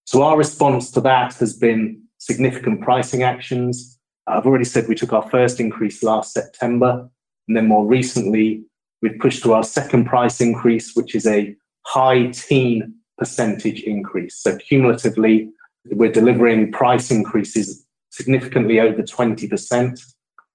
So 0.06 0.24
our 0.24 0.36
response 0.36 0.90
to 0.92 1.00
that 1.02 1.34
has 1.34 1.56
been 1.56 2.02
significant 2.18 2.80
pricing 2.80 3.22
actions. 3.22 3.96
I've 4.26 4.46
already 4.46 4.64
said 4.64 4.88
we 4.88 4.96
took 4.96 5.12
our 5.12 5.30
first 5.30 5.60
increase 5.60 6.02
last 6.02 6.32
September, 6.32 7.08
and 7.46 7.56
then 7.56 7.68
more 7.68 7.86
recently, 7.86 8.64
we've 9.02 9.18
pushed 9.18 9.42
to 9.42 9.52
our 9.52 9.62
second 9.62 10.06
price 10.06 10.40
increase, 10.40 10.94
which 10.94 11.14
is 11.14 11.26
a 11.26 11.54
high 11.86 12.26
teen 12.26 12.94
percentage 13.16 13.82
increase. 13.82 14.40
So 14.40 14.56
cumulatively, 14.56 15.50
we're 15.86 16.12
delivering 16.12 16.72
price 16.72 17.10
increases 17.10 17.86
significantly 18.10 18.80
over 18.80 19.02
20%, 19.02 20.00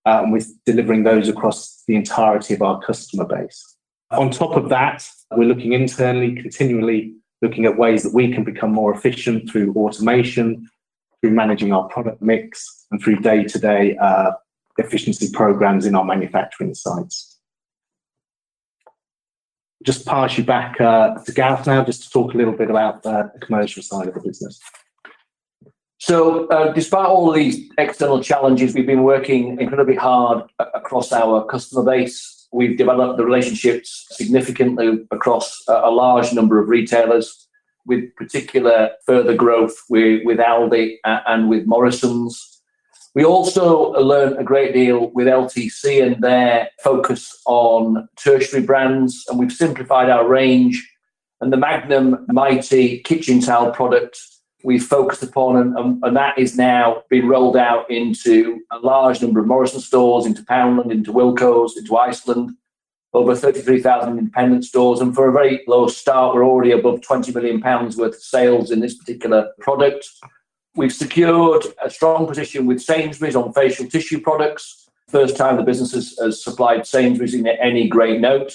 uh, 0.05 0.21
and 0.23 0.31
we're 0.31 0.45
delivering 0.65 1.03
those 1.03 1.29
across 1.29 1.83
the 1.87 1.95
entirety 1.95 2.53
of 2.53 2.61
our 2.61 2.79
customer 2.81 3.25
base. 3.25 3.77
On 4.11 4.29
top 4.29 4.55
of 4.55 4.69
that, 4.69 5.07
we're 5.31 5.47
looking 5.47 5.73
internally, 5.73 6.35
continually 6.35 7.15
looking 7.41 7.65
at 7.65 7.77
ways 7.77 8.03
that 8.03 8.13
we 8.13 8.31
can 8.31 8.43
become 8.43 8.71
more 8.71 8.93
efficient 8.93 9.49
through 9.49 9.73
automation, 9.73 10.69
through 11.21 11.31
managing 11.31 11.73
our 11.73 11.87
product 11.89 12.21
mix 12.21 12.85
and 12.91 13.01
through 13.01 13.17
day 13.17 13.43
to 13.43 13.59
day 13.59 13.97
efficiency 14.77 15.29
programs 15.31 15.85
in 15.85 15.95
our 15.95 16.03
manufacturing 16.03 16.73
sites. 16.73 17.32
Just 19.83 20.05
pass 20.05 20.37
you 20.37 20.43
back 20.43 20.79
uh, 20.79 21.15
to 21.15 21.31
Gareth 21.31 21.67
now, 21.67 21.83
just 21.83 22.03
to 22.03 22.09
talk 22.09 22.33
a 22.33 22.37
little 22.37 22.53
bit 22.53 22.69
about 22.69 23.05
uh, 23.05 23.27
the 23.33 23.45
commercial 23.45 23.83
side 23.83 24.07
of 24.07 24.13
the 24.13 24.21
business. 24.21 24.59
So, 25.99 26.47
uh, 26.47 26.73
despite 26.73 27.05
all 27.05 27.31
these 27.31 27.69
external 27.77 28.21
challenges, 28.21 28.73
we've 28.73 28.85
been 28.85 29.03
working 29.03 29.59
incredibly 29.59 29.95
hard 29.95 30.43
across 30.59 31.13
our 31.13 31.45
customer 31.45 31.83
base. 31.83 32.47
We've 32.51 32.77
developed 32.77 33.17
the 33.17 33.25
relationships 33.25 34.07
significantly 34.11 35.05
across 35.11 35.63
a 35.67 35.89
large 35.89 36.33
number 36.33 36.61
of 36.61 36.67
retailers 36.67 37.47
with 37.85 38.13
particular 38.15 38.91
further 39.05 39.33
growth 39.33 39.75
with, 39.89 40.21
with 40.25 40.39
Aldi 40.39 40.97
and 41.03 41.49
with 41.49 41.65
Morrison's. 41.65 42.52
We 43.15 43.23
also 43.23 43.91
learned 43.91 44.39
a 44.39 44.43
great 44.43 44.73
deal 44.73 45.11
with 45.11 45.27
LTC 45.27 46.03
and 46.03 46.21
their 46.23 46.69
focus 46.83 47.39
on 47.45 48.07
tertiary 48.15 48.63
brands, 48.63 49.23
and 49.29 49.37
we've 49.37 49.51
simplified 49.51 50.09
our 50.09 50.27
range. 50.27 50.89
And 51.39 51.53
the 51.53 51.57
Magnum 51.57 52.25
Mighty 52.29 52.99
kitchen 52.99 53.39
towel 53.39 53.71
product 53.71 54.17
we've 54.63 54.83
focused 54.83 55.21
upon, 55.21 55.57
and, 55.57 55.77
um, 55.77 55.99
and, 56.03 56.15
that 56.15 56.37
is 56.39 56.57
now 56.57 57.03
being 57.09 57.27
rolled 57.27 57.57
out 57.57 57.89
into 57.91 58.61
a 58.71 58.79
large 58.79 59.21
number 59.21 59.41
of 59.41 59.47
Morrison 59.47 59.81
stores, 59.81 60.25
into 60.25 60.41
Poundland, 60.43 60.91
into 60.91 61.11
Wilko's, 61.11 61.77
into 61.77 61.97
Iceland, 61.97 62.51
over 63.13 63.35
33,000 63.35 64.17
independent 64.17 64.63
stores. 64.65 65.01
And 65.01 65.13
for 65.13 65.27
a 65.27 65.33
very 65.33 65.61
low 65.67 65.87
start, 65.87 66.33
we're 66.33 66.45
already 66.45 66.71
above 66.71 67.01
20 67.01 67.31
million 67.33 67.61
pounds 67.61 67.97
worth 67.97 68.15
of 68.15 68.23
sales 68.23 68.71
in 68.71 68.79
this 68.79 68.95
particular 68.95 69.51
product. 69.59 70.07
We've 70.75 70.93
secured 70.93 71.65
a 71.83 71.89
strong 71.89 72.25
position 72.25 72.65
with 72.65 72.81
Sainsbury's 72.81 73.35
on 73.35 73.53
facial 73.53 73.85
tissue 73.85 74.19
products. 74.19 74.89
First 75.07 75.37
time 75.37 75.57
the 75.57 75.63
business 75.63 76.15
has, 76.17 76.43
supplied 76.43 76.87
Sainsbury's 76.87 77.35
in 77.35 77.45
any 77.45 77.87
great 77.87 78.19
note. 78.19 78.53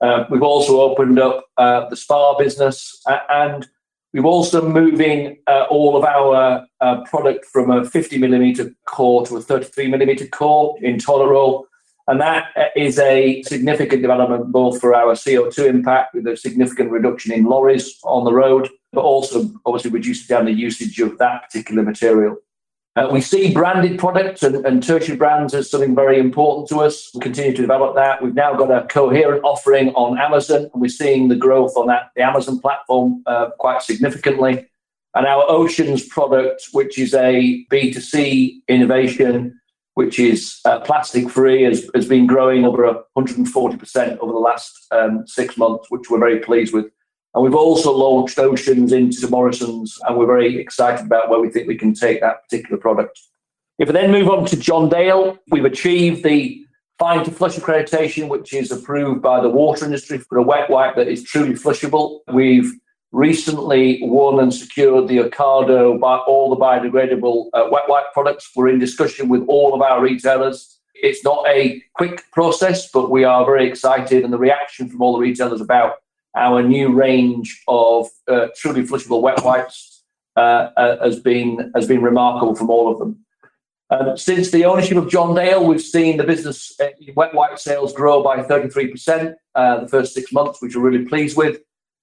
Uh, 0.00 0.24
we've 0.30 0.42
also 0.42 0.80
opened 0.80 1.18
up 1.18 1.44
uh, 1.56 1.88
the 1.88 1.96
spa 1.96 2.36
business 2.36 3.02
and 3.30 3.66
we've 4.12 4.24
also 4.24 4.68
moving 4.68 5.38
uh, 5.48 5.64
all 5.68 5.96
of 5.96 6.04
our 6.04 6.66
product 7.06 7.46
from 7.46 7.70
a 7.70 7.84
50 7.84 8.18
millimeter 8.18 8.72
core 8.86 9.26
to 9.26 9.36
a 9.36 9.40
33 9.40 9.88
millimeter 9.88 10.26
core 10.28 10.76
in 10.82 10.98
toilet 10.98 11.28
roll. 11.28 11.66
And 12.06 12.20
that 12.20 12.50
uh, 12.56 12.66
a 12.76 13.42
significant 13.42 14.02
development 14.02 14.52
both 14.52 14.80
for 14.80 14.94
our 14.94 15.14
CO2 15.14 15.66
impact 15.66 16.14
with 16.14 16.28
a 16.28 16.36
significant 16.36 16.92
reduction 16.92 17.32
in 17.32 17.44
lorries 17.44 17.98
on 18.04 18.24
the 18.24 18.32
road 18.32 18.68
but 18.96 19.04
also 19.04 19.48
obviously 19.66 19.90
reducing 19.90 20.26
down 20.34 20.46
the 20.46 20.52
usage 20.52 20.98
of 21.00 21.18
that 21.18 21.42
particular 21.44 21.82
material. 21.82 22.36
Uh, 22.96 23.08
we 23.12 23.20
see 23.20 23.52
branded 23.52 23.98
products 23.98 24.42
and, 24.42 24.64
and, 24.64 24.82
tertiary 24.82 25.18
brands 25.18 25.52
as 25.52 25.70
something 25.70 25.94
very 25.94 26.18
important 26.18 26.66
to 26.66 26.78
us. 26.78 27.10
We 27.14 27.20
continue 27.20 27.52
to 27.52 27.60
develop 27.60 27.94
that. 27.94 28.22
We've 28.22 28.34
now 28.34 28.54
got 28.54 28.70
a 28.70 28.86
coherent 28.86 29.44
offering 29.44 29.90
on 29.90 30.18
Amazon, 30.18 30.70
and 30.72 30.80
we're 30.80 30.88
seeing 30.88 31.28
the 31.28 31.36
growth 31.36 31.76
on 31.76 31.88
that 31.88 32.08
the 32.16 32.22
Amazon 32.22 32.58
platform 32.58 33.22
uh, 33.26 33.50
quite 33.58 33.82
significantly. 33.82 34.66
And 35.14 35.26
our 35.26 35.44
Oceans 35.46 36.06
product, 36.06 36.68
which 36.72 36.98
is 36.98 37.12
a 37.12 37.66
B2C 37.70 38.62
innovation, 38.66 39.60
which 39.92 40.18
is 40.18 40.60
uh, 40.64 40.80
plastic 40.80 41.28
free, 41.28 41.64
has, 41.64 41.90
has 41.94 42.08
been 42.08 42.26
growing 42.26 42.64
over 42.64 43.04
140% 43.14 44.18
over 44.18 44.32
the 44.32 44.38
last 44.38 44.86
um, 44.90 45.26
six 45.26 45.58
months, 45.58 45.90
which 45.90 46.08
we're 46.08 46.18
very 46.18 46.40
pleased 46.40 46.72
with. 46.72 46.86
And 47.36 47.44
we've 47.44 47.54
also 47.54 47.92
launched 47.92 48.38
Oceans 48.38 48.92
into 48.92 49.28
Morrison's, 49.28 49.98
and 50.08 50.16
we're 50.16 50.24
very 50.24 50.58
excited 50.58 51.04
about 51.04 51.28
where 51.28 51.38
we 51.38 51.50
think 51.50 51.68
we 51.68 51.76
can 51.76 51.92
take 51.92 52.22
that 52.22 52.42
particular 52.44 52.78
product. 52.78 53.20
If 53.78 53.88
we 53.88 53.92
then 53.92 54.10
move 54.10 54.30
on 54.30 54.46
to 54.46 54.56
John 54.56 54.88
Dale, 54.88 55.36
we've 55.50 55.66
achieved 55.66 56.24
the 56.24 56.64
fine 56.98 57.26
to 57.26 57.30
flush 57.30 57.56
accreditation, 57.56 58.28
which 58.28 58.54
is 58.54 58.72
approved 58.72 59.20
by 59.20 59.42
the 59.42 59.50
water 59.50 59.84
industry 59.84 60.16
for 60.16 60.38
a 60.38 60.42
wet 60.42 60.70
wipe 60.70 60.96
that 60.96 61.08
is 61.08 61.24
truly 61.24 61.52
flushable. 61.52 62.20
We've 62.32 62.72
recently 63.12 63.98
won 64.00 64.40
and 64.40 64.52
secured 64.52 65.06
the 65.06 65.18
Ocado 65.18 66.00
by 66.00 66.16
all 66.16 66.48
the 66.48 66.56
biodegradable 66.56 67.50
uh, 67.52 67.68
wet 67.70 67.84
wipe 67.86 68.14
products. 68.14 68.50
We're 68.56 68.68
in 68.68 68.78
discussion 68.78 69.28
with 69.28 69.44
all 69.46 69.74
of 69.74 69.82
our 69.82 70.00
retailers. 70.00 70.78
It's 70.94 71.22
not 71.22 71.46
a 71.46 71.82
quick 71.96 72.24
process, 72.32 72.90
but 72.90 73.10
we 73.10 73.24
are 73.24 73.44
very 73.44 73.68
excited, 73.68 74.24
and 74.24 74.32
the 74.32 74.38
reaction 74.38 74.88
from 74.88 75.02
all 75.02 75.12
the 75.12 75.20
retailers 75.20 75.60
about 75.60 75.96
our 76.36 76.62
new 76.62 76.92
range 76.92 77.62
of 77.66 78.08
uh, 78.28 78.48
truly 78.56 78.82
flushable 78.82 79.22
wet 79.22 79.42
wipes 79.42 80.04
uh, 80.36 80.70
uh, 80.76 81.02
has 81.02 81.18
been 81.18 81.72
has 81.74 81.88
been 81.88 82.02
remarkable 82.02 82.54
from 82.54 82.70
all 82.70 82.92
of 82.92 82.98
them. 82.98 83.18
Um, 83.88 84.16
since 84.16 84.50
the 84.50 84.64
ownership 84.64 84.98
of 84.98 85.08
John 85.08 85.34
Dale, 85.34 85.64
we've 85.64 85.80
seen 85.80 86.16
the 86.16 86.24
business 86.24 86.78
uh, 86.80 86.88
wet 87.14 87.34
wipe 87.34 87.58
sales 87.58 87.92
grow 87.92 88.22
by 88.22 88.42
33% 88.42 89.34
uh, 89.54 89.80
the 89.80 89.88
first 89.88 90.12
six 90.12 90.32
months, 90.32 90.60
which 90.60 90.74
we're 90.74 90.82
really 90.82 91.04
pleased 91.06 91.36
with. 91.36 91.60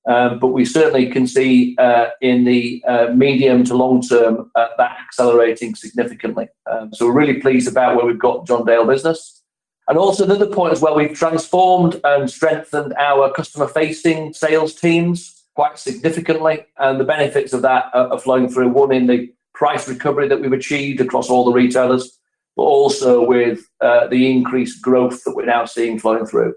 Um, 0.08 0.40
but 0.40 0.48
we 0.48 0.66
certainly 0.66 1.10
can 1.10 1.28
see 1.28 1.76
uh, 1.78 2.08
in 2.22 2.44
the 2.44 2.82
medium 3.14 3.64
to 3.66 3.76
long 3.76 4.02
term 4.02 4.52
that 4.56 4.98
accelerating 5.06 5.76
significantly. 5.76 6.48
Um, 6.70 6.94
so 6.94 7.06
we're 7.06 7.14
really 7.14 7.40
pleased 7.40 7.70
about 7.70 7.96
where 7.96 8.06
we've 8.06 8.20
got 8.20 8.48
John 8.48 8.66
Dale 8.66 8.86
business. 8.86 9.43
And 9.88 9.98
also 9.98 10.24
another 10.24 10.48
point 10.48 10.72
as 10.72 10.82
well, 10.82 10.96
we've 10.96 11.18
transformed 11.18 12.00
and 12.04 12.30
strengthened 12.30 12.94
our 12.94 13.32
customer 13.34 13.68
facing 13.68 14.34
sales 14.34 14.74
teams 14.74 15.44
quite 15.56 15.78
significantly. 15.78 16.66
And 16.78 17.00
the 17.00 17.04
benefits 17.04 17.54
of 17.54 17.62
that 17.64 17.86
are 17.94 18.20
flowing 18.20 18.50
through 18.50 18.70
one 18.70 18.92
in 18.92 19.08
the 19.08 19.32
price 19.54 19.88
recovery 19.88 20.28
that 20.28 20.40
we've 20.40 20.54
achieved 20.54 21.02
across 21.02 21.30
all 21.30 21.46
the 21.46 21.52
retailers, 21.52 22.18
but 22.56 22.64
also 22.64 23.26
with 23.26 23.70
uh, 23.82 24.08
the 24.08 24.32
increased 24.32 24.82
growth 24.82 25.24
that 25.26 25.36
we're 25.36 25.46
now 25.46 25.66
seeing 25.66 26.00
flowing 26.00 26.26
through. 26.26 26.56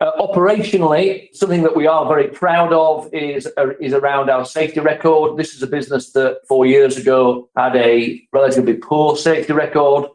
Uh, 0.00 0.12
operationally, 0.20 1.26
something 1.34 1.64
that 1.64 1.74
we 1.74 1.84
are 1.88 2.06
very 2.06 2.28
proud 2.28 2.72
of 2.72 3.12
is, 3.12 3.48
uh, 3.56 3.70
is 3.80 3.92
around 3.92 4.30
our 4.30 4.44
safety 4.44 4.78
record. 4.78 5.36
This 5.36 5.54
is 5.54 5.62
a 5.62 5.66
business 5.66 6.12
that 6.12 6.38
four 6.46 6.66
years 6.66 6.96
ago 6.96 7.48
had 7.56 7.74
a 7.74 8.22
relatively 8.32 8.74
poor 8.74 9.16
safety 9.16 9.52
record 9.52 10.08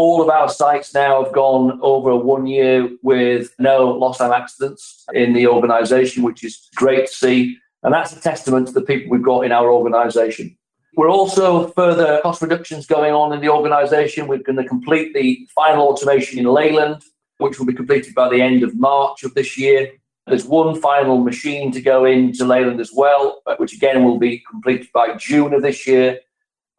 all 0.00 0.22
of 0.22 0.30
our 0.30 0.48
sites 0.48 0.94
now 0.94 1.22
have 1.22 1.30
gone 1.34 1.78
over 1.82 2.16
one 2.16 2.46
year 2.46 2.88
with 3.02 3.54
no 3.58 3.90
lost 3.90 4.18
time 4.18 4.32
accidents 4.32 5.04
in 5.12 5.34
the 5.34 5.46
organisation, 5.46 6.22
which 6.22 6.42
is 6.42 6.70
great 6.74 7.06
to 7.06 7.12
see. 7.12 7.58
And 7.82 7.92
that's 7.92 8.16
a 8.16 8.20
testament 8.20 8.68
to 8.68 8.72
the 8.72 8.80
people 8.80 9.10
we've 9.10 9.22
got 9.22 9.42
in 9.42 9.52
our 9.52 9.70
organisation. 9.70 10.56
We're 10.96 11.10
also 11.10 11.68
further 11.72 12.18
cost 12.22 12.40
reductions 12.40 12.86
going 12.86 13.12
on 13.12 13.34
in 13.34 13.42
the 13.42 13.50
organisation. 13.50 14.26
We're 14.26 14.38
going 14.38 14.56
to 14.56 14.64
complete 14.64 15.12
the 15.12 15.46
final 15.54 15.88
automation 15.88 16.38
in 16.38 16.46
Leyland, 16.46 17.02
which 17.36 17.58
will 17.58 17.66
be 17.66 17.74
completed 17.74 18.14
by 18.14 18.30
the 18.30 18.40
end 18.40 18.62
of 18.62 18.74
March 18.74 19.22
of 19.22 19.34
this 19.34 19.58
year. 19.58 19.92
There's 20.26 20.46
one 20.46 20.80
final 20.80 21.18
machine 21.18 21.72
to 21.72 21.80
go 21.82 22.06
into 22.06 22.46
Leyland 22.46 22.80
as 22.80 22.92
well, 22.94 23.42
which 23.58 23.74
again 23.74 24.02
will 24.02 24.18
be 24.18 24.42
completed 24.50 24.88
by 24.94 25.14
June 25.16 25.52
of 25.52 25.60
this 25.60 25.86
year. 25.86 26.20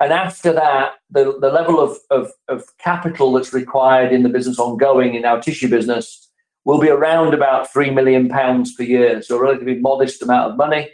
And 0.02 0.12
after 0.12 0.52
that, 0.52 0.94
the, 1.12 1.38
the 1.40 1.52
level 1.52 1.80
of, 1.80 1.96
of, 2.10 2.32
of 2.48 2.66
capital 2.80 3.34
that's 3.34 3.54
required 3.54 4.12
in 4.12 4.24
the 4.24 4.30
business 4.30 4.58
ongoing 4.58 5.14
in 5.14 5.26
our 5.26 5.40
tissue 5.40 5.70
business 5.70 6.28
will 6.66 6.82
be 6.82 6.90
around 6.90 7.36
about 7.36 7.72
three 7.72 7.92
million 7.92 8.28
pounds 8.28 8.74
per 8.74 8.82
year, 8.82 9.22
so 9.22 9.38
a 9.38 9.42
relatively 9.42 9.76
modest 9.76 10.24
amount 10.24 10.52
of 10.52 10.58
money. 10.58 10.90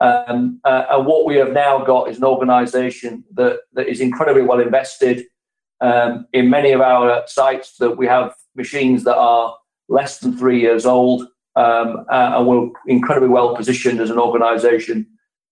Um, 0.00 0.58
uh, 0.64 0.84
and 0.90 1.04
what 1.04 1.26
we 1.26 1.36
have 1.36 1.52
now 1.52 1.84
got 1.84 2.08
is 2.08 2.16
an 2.16 2.24
organisation 2.24 3.24
that, 3.34 3.60
that 3.74 3.88
is 3.88 4.00
incredibly 4.00 4.42
well 4.42 4.60
invested. 4.60 5.24
Um, 5.82 6.26
in 6.32 6.48
many 6.48 6.72
of 6.72 6.80
our 6.80 7.24
sites, 7.26 7.76
that 7.76 7.98
we 7.98 8.06
have 8.06 8.34
machines 8.54 9.04
that 9.04 9.16
are 9.16 9.54
less 9.90 10.20
than 10.20 10.34
three 10.34 10.62
years 10.62 10.86
old, 10.86 11.22
um, 11.56 12.06
uh, 12.10 12.32
and 12.36 12.46
we're 12.46 12.70
incredibly 12.86 13.28
well 13.28 13.54
positioned 13.54 14.00
as 14.00 14.08
an 14.08 14.18
organisation 14.18 15.06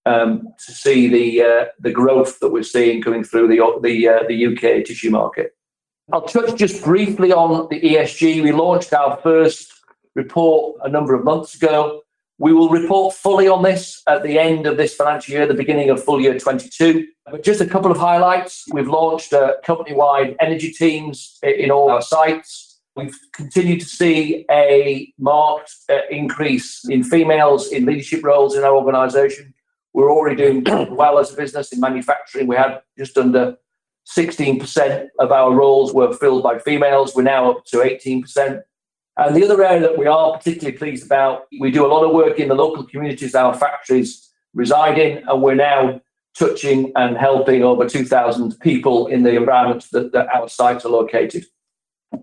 um, 0.07 0.53
to 0.65 0.73
see 0.73 1.09
the 1.09 1.43
uh, 1.43 1.65
the 1.81 1.91
growth 1.91 2.41
that 2.41 2.51
we're 2.51 2.63
seeing 2.63 3.03
coming 3.03 3.25
through 3.25 3.49
the 3.49 3.79
the 3.83 4.09
uh, 4.09 4.23
the 4.29 4.47
UK 4.47 4.85
tissue 4.85 5.11
market. 5.11 5.57
I'll 6.13 6.23
touch 6.23 6.57
just 6.57 6.85
briefly 6.85 7.33
on 7.33 7.69
the 7.71 7.81
ESG. 7.81 8.43
We 8.43 8.53
launched 8.53 8.93
our 8.93 9.17
first 9.23 9.73
report 10.15 10.77
a 10.83 10.89
number 10.89 11.15
of 11.15 11.25
months 11.25 11.55
ago. 11.55 12.03
We 12.39 12.53
will 12.53 12.69
report 12.69 13.15
fully 13.15 13.49
on 13.49 13.63
this 13.63 14.03
at 14.09 14.23
the 14.23 14.39
end 14.39 14.67
of 14.67 14.77
this 14.77 14.95
financial 14.95 15.35
year, 15.35 15.47
the 15.47 15.55
beginning 15.55 15.89
of 15.91 16.03
full 16.03 16.21
year 16.21 16.39
22. 16.39 17.07
But 17.31 17.43
just 17.43 17.61
a 17.61 17.67
couple 17.67 17.91
of 17.91 17.97
highlights. 17.97 18.65
We've 18.73 18.89
launched 18.89 19.33
uh, 19.33 19.55
company-wide 19.65 20.37
energy 20.41 20.73
teams 20.73 21.39
in 21.43 21.71
all 21.71 21.91
our 21.91 22.03
sites. 22.03 22.81
We've 22.97 23.17
continued 23.33 23.81
to 23.81 23.87
see 23.87 24.45
a 24.51 25.13
marked 25.19 25.75
uh, 25.89 26.01
increase 26.11 26.83
in 26.89 27.03
females 27.03 27.69
in 27.69 27.87
leadership 27.87 28.25
roles 28.25 28.57
in 28.57 28.65
our 28.65 28.75
organisation. 28.75 29.54
We're 29.95 30.13
already 30.13 30.37
doing 30.37 30.65
well 30.95 31.19
as 31.19 31.33
a 31.33 31.37
business 31.37 31.73
in 31.73 31.81
manufacturing. 31.81 32.47
We 32.47 32.57
had 32.57 32.83
just 32.99 33.17
under 33.17 33.57
16% 34.15 35.09
of 35.19 35.33
our 35.33 35.55
roles 35.55 35.95
were 35.95 36.13
filled 36.13 36.43
by 36.43 36.59
females. 36.59 37.15
We're 37.15 37.23
now 37.23 37.53
up 37.53 37.65
to 37.67 37.79
18%. 37.79 38.63
And 39.17 39.37
the 39.37 39.45
other 39.45 39.65
area 39.65 39.81
that 39.81 39.97
we 39.97 40.07
are 40.07 40.37
particularly 40.37 40.77
pleased 40.77 41.07
about, 41.07 41.45
we 41.61 41.71
do 41.71 41.87
a 41.87 41.89
lot 41.89 42.05
of 42.05 42.13
work 42.13 42.41
in 42.41 42.49
the 42.49 42.55
local 42.55 42.85
communities 42.85 43.35
our 43.35 43.55
factories 43.55 44.29
reside 44.55 44.99
in, 44.99 45.23
and 45.29 45.41
we're 45.41 45.55
now 45.55 46.01
touching 46.37 46.93
and 46.97 47.17
helping 47.17 47.63
over 47.63 47.89
2,000 47.89 48.59
people 48.61 49.07
in 49.07 49.23
the 49.23 49.37
environments 49.37 49.89
that, 49.91 50.13
that 50.13 50.27
our 50.35 50.49
sites 50.49 50.85
are 50.85 50.91
located. 50.91 51.47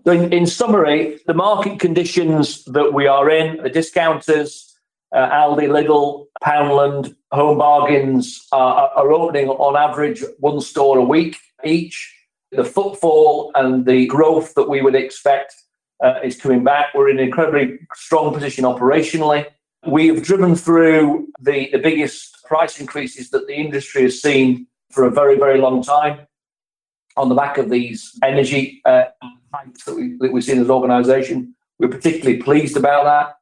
So 0.04 0.12
in, 0.12 0.32
in 0.32 0.46
summary, 0.46 1.20
the 1.26 1.34
market 1.34 1.80
conditions 1.80 2.64
that 2.64 2.92
we 2.92 3.06
are 3.06 3.30
in, 3.30 3.62
the 3.62 3.70
discounters, 3.70 4.71
uh, 5.12 5.28
Aldi, 5.30 5.68
Lidl, 5.68 6.26
Poundland, 6.42 7.14
Home 7.32 7.58
Bargains 7.58 8.46
are, 8.52 8.90
are 8.96 9.12
opening 9.12 9.48
on 9.48 9.76
average 9.76 10.22
one 10.38 10.60
store 10.60 10.98
a 10.98 11.04
week 11.04 11.36
each. 11.64 12.14
The 12.50 12.64
footfall 12.64 13.50
and 13.54 13.86
the 13.86 14.06
growth 14.06 14.54
that 14.54 14.68
we 14.68 14.82
would 14.82 14.94
expect 14.94 15.54
uh, 16.02 16.20
is 16.22 16.38
coming 16.38 16.64
back. 16.64 16.94
We're 16.94 17.08
in 17.08 17.18
an 17.18 17.24
incredibly 17.24 17.78
strong 17.94 18.34
position 18.34 18.64
operationally. 18.64 19.46
We 19.86 20.08
have 20.08 20.22
driven 20.22 20.54
through 20.54 21.28
the, 21.40 21.68
the 21.72 21.78
biggest 21.78 22.44
price 22.44 22.78
increases 22.78 23.30
that 23.30 23.46
the 23.46 23.54
industry 23.54 24.02
has 24.02 24.20
seen 24.20 24.66
for 24.90 25.04
a 25.04 25.10
very, 25.10 25.38
very 25.38 25.58
long 25.58 25.82
time 25.82 26.26
on 27.16 27.28
the 27.28 27.34
back 27.34 27.58
of 27.58 27.70
these 27.70 28.18
energy 28.22 28.80
uh, 28.84 29.04
hikes 29.52 29.84
that, 29.84 29.94
we, 29.94 30.16
that 30.18 30.32
we've 30.32 30.44
seen 30.44 30.58
as 30.58 30.64
an 30.64 30.70
organisation. 30.70 31.54
We're 31.78 31.88
particularly 31.88 32.42
pleased 32.42 32.76
about 32.76 33.04
that. 33.04 33.36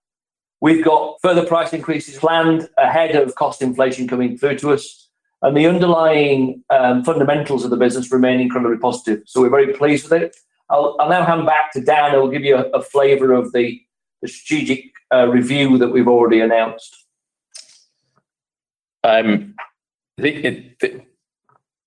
We've 0.61 0.85
got 0.85 1.17
further 1.23 1.47
price 1.47 1.73
increases 1.73 2.19
planned 2.19 2.69
ahead 2.77 3.17
of 3.17 3.35
cost 3.35 3.63
inflation 3.63 4.07
coming 4.07 4.37
through 4.37 4.59
to 4.59 4.73
us, 4.73 5.09
and 5.43 5.57
the 5.57 5.67
underlying 5.67 6.63
um, 6.69 7.03
fundamentals 7.03 7.65
of 7.65 7.71
the 7.71 7.77
business 7.77 8.13
remain 8.13 8.41
incredibly 8.41 8.77
positive. 8.77 9.23
So 9.27 9.41
we're 9.41 9.49
very 9.49 9.73
pleased 9.73 10.11
with 10.11 10.23
it. 10.23 10.37
I'll, 10.69 10.97
now 11.09 11.25
hand 11.25 11.47
back 11.47 11.73
to 11.73 11.81
Dan, 11.81 12.13
who 12.13 12.21
will 12.21 12.31
give 12.31 12.45
you 12.45 12.57
a, 12.57 12.83
flavour 12.83 13.33
of 13.33 13.53
the, 13.53 13.81
strategic 14.27 14.85
uh, 15.13 15.27
review 15.29 15.79
that 15.79 15.89
we've 15.89 16.07
already 16.07 16.41
announced. 16.41 16.95
Um, 19.03 19.55
to 20.19 21.01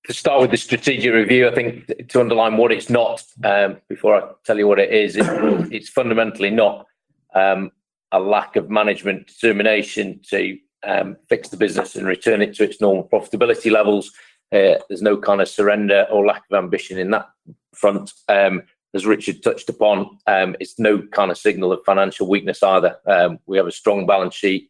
start 0.09 0.41
with 0.41 0.49
the 0.49 0.57
strategic 0.57 1.13
review, 1.13 1.47
I 1.47 1.53
think 1.53 2.09
to 2.09 2.19
underline 2.19 2.57
what 2.57 2.71
it's 2.71 2.89
not 2.89 3.23
um, 3.43 3.77
before 3.87 4.15
I 4.15 4.31
tell 4.45 4.57
you 4.57 4.67
what 4.67 4.79
it 4.79 4.91
is, 4.91 5.15
it, 5.15 5.27
it's 5.71 5.89
fundamentally 5.89 6.49
not 6.49 6.87
a 8.13 8.19
lack 8.19 8.55
of 8.55 8.69
management 8.69 9.27
determination 9.27 10.21
to 10.29 10.57
um, 10.83 11.17
fix 11.27 11.49
the 11.49 11.57
business 11.57 11.95
and 11.95 12.07
return 12.07 12.41
it 12.41 12.53
to 12.55 12.63
its 12.63 12.79
normal 12.79 13.07
profitability 13.11 13.71
levels. 13.71 14.11
Uh, 14.53 14.79
there's 14.87 15.01
no 15.01 15.17
kind 15.17 15.41
of 15.41 15.49
surrender 15.49 16.05
or 16.11 16.25
lack 16.25 16.43
of 16.49 16.57
ambition 16.57 16.97
in 16.97 17.11
that 17.11 17.27
front. 17.73 18.13
Um, 18.29 18.61
as 18.93 19.05
Richard 19.05 19.41
touched 19.41 19.67
upon, 19.69 20.19
um, 20.27 20.55
it's 20.59 20.77
no 20.77 21.01
kind 21.01 21.31
of 21.31 21.37
signal 21.37 21.71
of 21.71 21.83
financial 21.83 22.29
weakness 22.29 22.61
either. 22.61 22.97
Um, 23.07 23.39
we 23.47 23.57
have 23.57 23.65
a 23.65 23.71
strong 23.71 24.05
balance 24.05 24.35
sheet, 24.35 24.69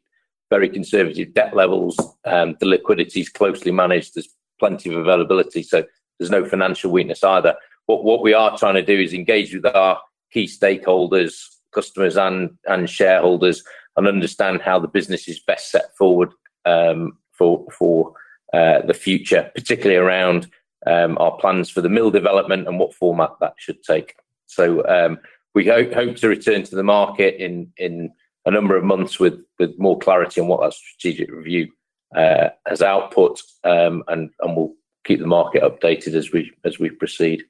very 0.50 0.70
conservative 0.70 1.34
debt 1.34 1.54
levels. 1.56 1.98
the 2.24 2.56
liquidity 2.62 3.20
is 3.20 3.30
closely 3.30 3.72
managed. 3.72 4.16
There's 4.16 4.30
plenty 4.60 4.94
of 4.94 4.98
availability. 4.98 5.62
So 5.62 5.84
there's 6.18 6.32
no 6.32 6.46
financial 6.46 6.90
weakness 6.90 7.24
either. 7.24 7.56
What 7.88 8.06
what 8.06 8.22
we 8.22 8.34
are 8.34 8.58
trying 8.58 8.76
to 8.76 8.82
do 8.82 8.98
is 8.98 9.14
engage 9.14 9.54
with 9.54 9.66
our 9.66 10.00
key 10.32 10.46
stakeholders, 10.46 11.54
customers 11.74 12.18
and 12.18 12.58
and 12.65 12.89
shareholders, 12.89 13.63
and 13.98 14.08
understand 14.08 14.62
how 14.62 14.80
the 14.80 14.88
business 14.88 15.27
is 15.27 15.39
best 15.39 15.72
set 15.72 15.96
forward 15.98 16.30
um, 16.65 17.18
for 17.32 17.65
for 17.77 18.13
uh, 18.53 18.82
the 18.86 18.94
future, 18.94 19.51
particularly 19.56 19.98
around 19.98 20.48
um, 20.86 21.18
our 21.20 21.36
plans 21.38 21.70
for 21.70 21.82
the 21.82 21.89
mill 21.89 22.12
development 22.12 22.68
and 22.68 22.80
what 22.80 22.94
format 22.94 23.32
that 23.39 23.56
should 23.58 23.82
take. 23.84 24.15
So 24.46 24.86
um, 24.88 25.18
we 25.56 25.65
hope, 25.65 25.94
hope 25.94 26.15
to 26.18 26.27
return 26.27 26.63
to 26.63 26.75
the 26.75 26.84
market 26.84 27.36
in 27.44 27.72
in 27.77 28.12
a 28.46 28.51
number 28.51 28.75
of 28.75 28.84
months 28.84 29.20
with 29.20 29.39
with 29.60 29.77
more 29.80 29.98
clarity 29.98 30.42
on 30.42 30.48
what 30.48 30.62
that 30.62 30.74
strategic 30.74 31.32
review 31.32 31.72
uh, 32.15 32.50
as 32.70 32.82
output, 32.82 33.42
um, 33.63 34.03
and 34.08 34.30
and 34.42 34.56
we'll 34.56 34.74
keep 35.06 35.20
the 35.20 35.27
market 35.27 35.63
updated 35.63 36.13
as 36.13 36.32
we 36.32 36.51
as 36.63 36.80
we 36.80 36.89
proceed. 36.89 37.44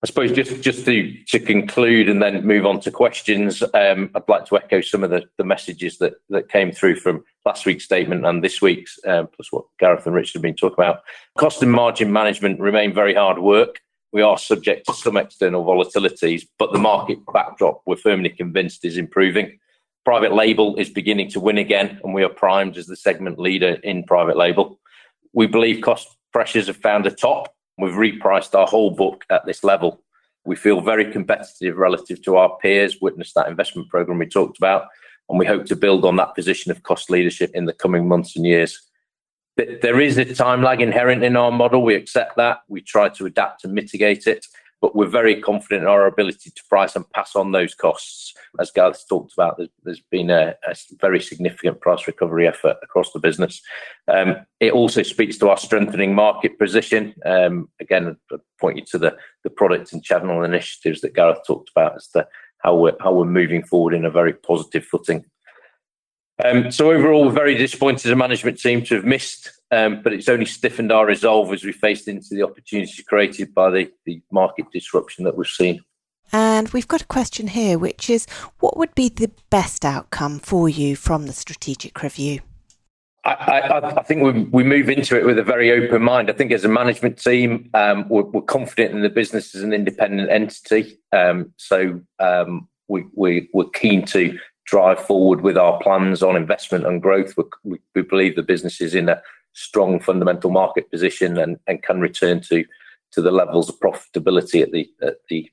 I 0.00 0.06
suppose 0.06 0.30
just 0.30 0.62
just 0.62 0.84
to 0.84 1.12
to 1.24 1.40
conclude 1.40 2.08
and 2.08 2.22
then 2.22 2.46
move 2.46 2.66
on 2.66 2.78
to 2.80 2.90
questions, 2.90 3.62
um, 3.74 4.10
I'd 4.14 4.28
like 4.28 4.46
to 4.46 4.56
echo 4.56 4.80
some 4.80 5.02
of 5.02 5.10
the, 5.10 5.24
the 5.38 5.44
messages 5.44 5.98
that 5.98 6.14
that 6.28 6.48
came 6.48 6.70
through 6.70 6.96
from 6.96 7.24
last 7.44 7.66
week's 7.66 7.84
statement 7.84 8.24
and 8.24 8.44
this 8.44 8.62
week's, 8.62 8.98
um, 9.06 9.26
plus 9.34 9.50
what 9.50 9.64
Gareth 9.80 10.06
and 10.06 10.14
Richard 10.14 10.34
have 10.34 10.42
been 10.42 10.54
talking 10.54 10.84
about. 10.84 11.00
Cost 11.36 11.62
and 11.62 11.72
margin 11.72 12.12
management 12.12 12.60
remain 12.60 12.94
very 12.94 13.14
hard 13.14 13.40
work. 13.40 13.80
We 14.12 14.22
are 14.22 14.38
subject 14.38 14.86
to 14.86 14.94
some 14.94 15.16
external 15.16 15.64
volatilities, 15.64 16.46
but 16.58 16.72
the 16.72 16.78
market 16.78 17.18
backdrop, 17.32 17.82
we're 17.84 17.96
firmly 17.96 18.30
convinced, 18.30 18.84
is 18.84 18.96
improving. 18.96 19.58
Private 20.04 20.32
label 20.32 20.76
is 20.76 20.88
beginning 20.88 21.28
to 21.30 21.40
win 21.40 21.58
again, 21.58 22.00
and 22.04 22.14
we 22.14 22.22
are 22.22 22.30
primed 22.30 22.76
as 22.76 22.86
the 22.86 22.96
segment 22.96 23.38
leader 23.38 23.78
in 23.82 24.04
private 24.04 24.36
label. 24.36 24.78
We 25.32 25.46
believe 25.46 25.82
cost 25.82 26.08
pressures 26.32 26.68
have 26.68 26.76
found 26.76 27.04
a 27.06 27.10
top. 27.10 27.54
We've 27.78 27.94
repriced 27.94 28.54
our 28.54 28.66
whole 28.66 28.90
book 28.90 29.24
at 29.30 29.46
this 29.46 29.62
level. 29.62 30.02
We 30.44 30.56
feel 30.56 30.80
very 30.80 31.10
competitive 31.10 31.76
relative 31.76 32.22
to 32.22 32.36
our 32.36 32.56
peers, 32.58 32.98
witness 33.00 33.32
that 33.34 33.48
investment 33.48 33.88
program 33.88 34.18
we 34.18 34.26
talked 34.26 34.58
about, 34.58 34.86
and 35.28 35.38
we 35.38 35.46
hope 35.46 35.66
to 35.66 35.76
build 35.76 36.04
on 36.04 36.16
that 36.16 36.34
position 36.34 36.70
of 36.70 36.82
cost 36.82 37.10
leadership 37.10 37.50
in 37.54 37.66
the 37.66 37.72
coming 37.72 38.08
months 38.08 38.36
and 38.36 38.46
years. 38.46 38.80
There 39.56 40.00
is 40.00 40.18
a 40.18 40.24
time 40.24 40.62
lag 40.62 40.80
inherent 40.80 41.24
in 41.24 41.36
our 41.36 41.50
model. 41.50 41.82
We 41.82 41.96
accept 41.96 42.36
that. 42.36 42.60
We 42.68 42.80
try 42.80 43.08
to 43.10 43.26
adapt 43.26 43.64
and 43.64 43.74
mitigate 43.74 44.26
it 44.26 44.46
but 44.80 44.94
we're 44.94 45.06
very 45.06 45.40
confident 45.40 45.82
in 45.82 45.88
our 45.88 46.06
ability 46.06 46.50
to 46.50 46.62
price 46.68 46.94
and 46.94 47.08
pass 47.10 47.34
on 47.34 47.52
those 47.52 47.74
costs. 47.74 48.34
As 48.60 48.70
Gareth 48.70 49.04
talked 49.08 49.32
about, 49.32 49.56
there's, 49.56 49.70
there's 49.82 50.02
been 50.10 50.30
a, 50.30 50.54
a, 50.66 50.76
very 51.00 51.20
significant 51.20 51.80
price 51.80 52.06
recovery 52.06 52.46
effort 52.46 52.76
across 52.82 53.12
the 53.12 53.18
business. 53.18 53.60
Um, 54.06 54.36
it 54.60 54.72
also 54.72 55.02
speaks 55.02 55.36
to 55.38 55.48
our 55.48 55.56
strengthening 55.56 56.14
market 56.14 56.58
position. 56.58 57.14
Um, 57.24 57.68
again, 57.80 58.16
I 58.30 58.36
point 58.60 58.78
you 58.78 58.84
to 58.92 58.98
the, 58.98 59.16
the 59.42 59.50
product 59.50 59.92
and 59.92 60.02
channel 60.02 60.44
initiatives 60.44 61.00
that 61.00 61.14
Gareth 61.14 61.40
talked 61.46 61.70
about 61.74 61.96
as 61.96 62.08
to 62.08 62.28
how 62.58 62.76
we're, 62.76 62.96
how 63.00 63.12
we're 63.12 63.24
moving 63.24 63.64
forward 63.64 63.94
in 63.94 64.04
a 64.04 64.10
very 64.10 64.32
positive 64.32 64.84
footing. 64.84 65.24
Um, 66.44 66.70
so 66.70 66.92
overall, 66.92 67.26
we're 67.26 67.32
very 67.32 67.56
disappointed 67.56 68.06
as 68.06 68.12
a 68.12 68.16
management 68.16 68.60
team 68.60 68.84
to 68.84 68.94
have 68.94 69.04
missed 69.04 69.57
um, 69.70 70.02
but 70.02 70.12
it's 70.12 70.28
only 70.28 70.46
stiffened 70.46 70.92
our 70.92 71.06
resolve 71.06 71.52
as 71.52 71.64
we 71.64 71.72
faced 71.72 72.08
into 72.08 72.28
the 72.30 72.42
opportunities 72.42 73.02
created 73.06 73.54
by 73.54 73.70
the, 73.70 73.90
the 74.06 74.22
market 74.32 74.66
disruption 74.72 75.24
that 75.24 75.36
we've 75.36 75.46
seen. 75.46 75.82
And 76.32 76.68
we've 76.70 76.88
got 76.88 77.02
a 77.02 77.06
question 77.06 77.48
here, 77.48 77.78
which 77.78 78.10
is 78.10 78.26
what 78.60 78.76
would 78.76 78.94
be 78.94 79.08
the 79.08 79.30
best 79.50 79.84
outcome 79.84 80.38
for 80.40 80.68
you 80.68 80.94
from 80.94 81.26
the 81.26 81.32
strategic 81.32 82.02
review? 82.02 82.40
I, 83.24 83.32
I, 83.32 83.98
I, 83.98 84.02
think 84.04 84.22
we, 84.22 84.44
we 84.44 84.62
move 84.62 84.88
into 84.88 85.18
it 85.18 85.26
with 85.26 85.38
a 85.38 85.42
very 85.42 85.70
open 85.70 86.02
mind. 86.02 86.30
I 86.30 86.32
think 86.32 86.52
as 86.52 86.64
a 86.64 86.68
management 86.68 87.18
team, 87.18 87.68
um, 87.74 88.08
we're, 88.08 88.22
we're, 88.22 88.42
confident 88.42 88.94
in 88.94 89.02
the 89.02 89.10
business 89.10 89.54
as 89.54 89.62
an 89.62 89.72
independent 89.72 90.30
entity. 90.30 90.98
Um, 91.12 91.52
so 91.56 92.00
um, 92.20 92.68
we, 92.86 93.04
we, 93.14 93.48
we're 93.52 93.68
keen 93.70 94.06
to 94.06 94.38
drive 94.64 95.00
forward 95.00 95.40
with 95.40 95.58
our 95.58 95.80
plans 95.80 96.22
on 96.22 96.36
investment 96.36 96.86
and 96.86 97.02
growth. 97.02 97.34
We, 97.64 97.78
we 97.94 98.02
believe 98.02 98.36
the 98.36 98.42
business 98.42 98.80
is 98.80 98.94
in 98.94 99.08
a 99.08 99.20
strong 99.52 100.00
fundamental 100.00 100.50
market 100.50 100.90
position 100.90 101.38
and, 101.38 101.58
and 101.66 101.82
can 101.82 102.00
return 102.00 102.40
to 102.40 102.64
to 103.10 103.22
the 103.22 103.30
levels 103.30 103.68
of 103.68 103.80
profitability 103.80 104.62
at 104.62 104.72
the 104.72 104.88
at 105.02 105.16
the 105.28 105.50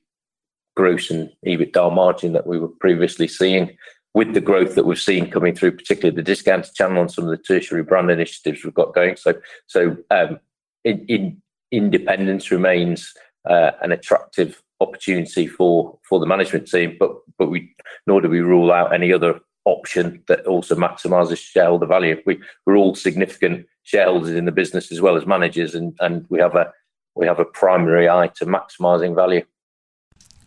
gross 0.76 1.10
and 1.10 1.30
EBITDA 1.46 1.92
margin 1.92 2.32
that 2.34 2.46
we 2.46 2.58
were 2.58 2.68
previously 2.68 3.26
seeing 3.26 3.76
with 4.16 4.32
the 4.32 4.40
growth 4.40 4.74
that 4.74 4.86
we've 4.86 4.98
seen 4.98 5.30
coming 5.30 5.54
through, 5.54 5.72
particularly 5.72 6.16
the 6.16 6.22
discounted 6.22 6.72
channel 6.74 7.02
and 7.02 7.10
some 7.10 7.24
of 7.24 7.30
the 7.30 7.36
tertiary 7.36 7.82
brand 7.82 8.10
initiatives 8.10 8.64
we've 8.64 8.72
got 8.72 8.94
going. 8.94 9.14
So, 9.14 9.34
so 9.66 9.94
um, 10.10 10.40
in, 10.84 11.04
in 11.06 11.42
independence 11.70 12.50
remains 12.50 13.12
uh, 13.46 13.72
an 13.82 13.92
attractive 13.92 14.62
opportunity 14.80 15.46
for 15.46 15.98
for 16.08 16.18
the 16.18 16.26
management 16.26 16.66
team, 16.66 16.96
but 16.98 17.12
but 17.38 17.48
we 17.48 17.74
nor 18.06 18.20
do 18.20 18.28
we 18.28 18.40
rule 18.40 18.72
out 18.72 18.94
any 18.94 19.12
other 19.12 19.40
option 19.66 20.22
that 20.28 20.46
also 20.46 20.74
maximises 20.74 21.38
shareholder 21.38 21.86
value. 21.86 22.22
We 22.24 22.40
we're 22.64 22.76
all 22.76 22.94
significant 22.94 23.66
shareholders 23.82 24.30
in 24.30 24.46
the 24.46 24.52
business 24.52 24.90
as 24.90 25.00
well 25.00 25.16
as 25.16 25.26
managers, 25.26 25.74
and, 25.74 25.94
and 26.00 26.24
we 26.30 26.38
have 26.38 26.54
a 26.54 26.72
we 27.14 27.26
have 27.26 27.40
a 27.40 27.44
primary 27.44 28.08
eye 28.08 28.28
to 28.36 28.46
maximising 28.46 29.14
value. 29.14 29.44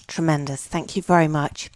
Tremendous. 0.10 0.66
Thank 0.66 0.96
you 0.96 1.04
very 1.04 1.28
much. 1.28 1.70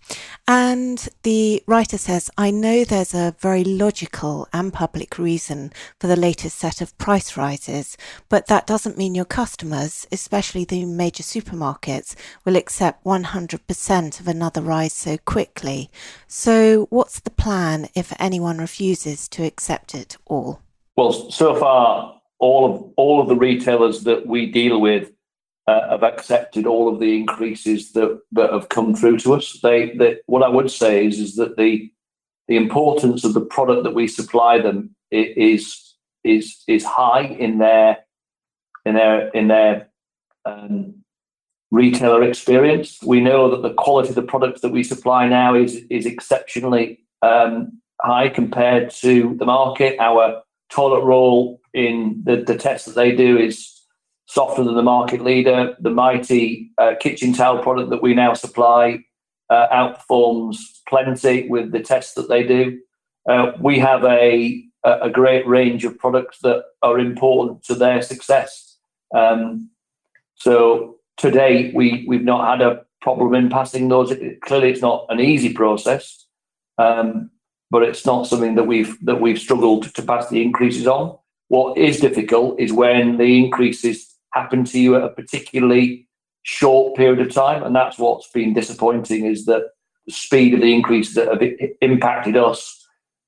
And 0.48 1.08
the 1.22 1.62
writer 1.68 2.00
says, 2.00 2.32
I 2.36 2.50
know 2.50 2.84
there's 2.84 3.14
a 3.14 3.36
very 3.40 3.64
logical 3.64 4.48
and 4.52 4.74
public 4.74 5.20
reason 5.20 5.72
for 6.00 6.08
the 6.08 6.16
latest 6.16 6.58
set 6.58 6.82
of 6.82 6.98
price 6.98 7.38
rises, 7.38 7.96
but 8.30 8.48
that 8.48 8.66
doesn't 8.66 8.98
mean 8.98 9.14
your 9.14 9.24
customers, 9.24 10.08
especially 10.12 10.66
the 10.66 10.84
major 10.84 11.22
supermarkets, 11.22 12.16
will 12.44 12.56
accept 12.56 13.04
100% 13.06 14.20
of 14.20 14.28
another 14.28 14.62
rise 14.62 14.94
so 14.94 15.16
quickly. 15.20 15.92
So, 16.28 16.88
what's 16.90 17.20
the 17.20 17.30
plan 17.30 17.88
if 17.94 18.14
anyone 18.20 18.58
refuses 18.58 19.30
to 19.30 19.46
accept 19.46 19.94
it 19.94 20.18
all? 20.26 20.60
Well, 20.96 21.30
so 21.30 21.54
far, 21.54 22.20
all 22.40 22.66
of 22.66 22.94
all 22.98 23.22
of 23.22 23.28
the 23.28 23.36
retailers 23.36 24.04
that 24.06 24.26
we 24.26 24.48
deal 24.48 24.82
with 24.82 25.12
have 25.68 26.04
accepted 26.04 26.66
all 26.66 26.94
of 26.94 27.00
the 27.00 27.16
increases 27.18 27.94
that, 27.94 28.20
have 28.38 28.70
come 28.70 28.96
through 28.96 29.18
to 29.20 29.34
us. 29.36 29.58
What 30.26 30.44
I 30.44 30.50
would 30.50 30.70
say 30.70 31.06
is, 31.08 31.36
that 31.36 31.56
the 31.58 31.90
importance 32.48 33.24
of 33.24 33.34
the 33.34 33.42
product 33.42 33.84
that 33.84 33.96
we 33.96 34.08
supply 34.08 34.60
them 34.60 34.96
is 35.12 35.96
high 36.84 37.24
in 37.24 37.58
their 37.60 37.98
um, 40.46 40.96
retailer 41.72 42.24
experience. 42.24 43.00
We 43.02 43.22
know 43.22 43.50
that 43.50 43.62
the 43.68 43.74
quality 43.74 44.10
of 44.10 44.16
the 44.16 44.22
products 44.22 44.62
that 44.62 44.72
we 44.72 44.84
supply 44.84 45.28
now 45.28 45.56
is 45.56 45.86
exceptionally 45.90 47.00
um, 47.22 47.82
high 48.02 48.30
compared 48.30 48.92
to 48.92 49.36
the 49.40 49.46
market. 49.46 49.98
Our 50.00 50.44
toilet 50.70 51.04
roll 51.04 51.62
in 51.74 52.22
the, 52.26 52.38
the 52.38 52.58
test 52.58 52.86
that 52.86 52.96
they 52.96 53.16
do 53.16 53.38
is 53.38 53.73
softer 54.34 54.64
than 54.64 54.76
the 54.76 54.82
market 54.82 55.22
leader. 55.22 55.76
The 55.80 55.92
mighty 55.92 56.72
uh, 56.80 56.96
kitchen 57.00 57.34
towel 57.34 57.62
product 57.62 57.92
that 57.92 58.02
we 58.02 58.16
now 58.16 58.34
supply 58.34 59.04
uh, 59.50 59.68
outperforms 59.72 60.58
Plenty 60.88 61.48
with 61.48 61.72
the 61.72 61.82
tests 61.82 62.14
that 62.16 62.30
they 62.30 62.44
do. 62.44 62.80
uh, 63.30 63.54
we 63.60 63.80
have 63.80 64.04
a 64.04 64.64
a 64.86 65.10
great 65.10 65.48
range 65.48 65.86
of 65.86 65.98
products 65.98 66.40
that 66.40 66.62
are 66.82 67.00
important 67.00 67.64
to 67.64 67.74
their 67.74 68.02
success. 68.02 68.78
Um, 69.16 69.70
so 70.36 70.98
today 71.16 71.72
we 71.74 72.06
we've 72.08 72.24
not 72.24 72.46
had 72.50 72.62
a 72.62 72.82
problem 73.02 73.34
in 73.34 73.50
passing 73.50 73.88
those. 73.88 74.14
Clearly, 74.42 74.72
it's 74.72 74.82
not 74.82 75.06
an 75.10 75.20
easy 75.20 75.54
process, 75.54 76.26
um, 76.78 77.32
but 77.72 77.84
it's 77.84 78.06
not 78.06 78.28
something 78.28 78.56
that 78.56 78.66
we've 78.66 78.98
that 79.06 79.22
we've 79.22 79.40
struggled 79.40 79.94
to 79.96 80.02
pass 80.02 80.28
the 80.30 80.42
increases 80.42 80.86
on. 80.86 81.18
What 81.48 81.78
is 81.78 82.00
difficult 82.00 82.60
is 82.60 82.74
when 82.74 83.18
the 83.18 83.38
increases 83.38 84.13
happen 84.34 84.66
to 84.66 84.80
you 84.80 84.96
at 84.96 85.04
a 85.04 85.10
particularly 85.10 86.08
short 86.44 86.96
period 86.96 87.26
of 87.26 87.34
time, 87.34 87.64
and 87.64 87.76
that's 87.76 87.98
what's 87.98 88.30
been 88.30 88.54
disappointing. 88.54 89.26
Is 89.26 89.46
that 89.46 89.64
the 90.06 90.14
speed 90.14 90.54
of 90.54 90.62
the 90.62 90.74
increases 90.74 91.16
that 91.16 91.28
have 91.28 91.42
impacted 91.82 92.36
us 92.36 92.84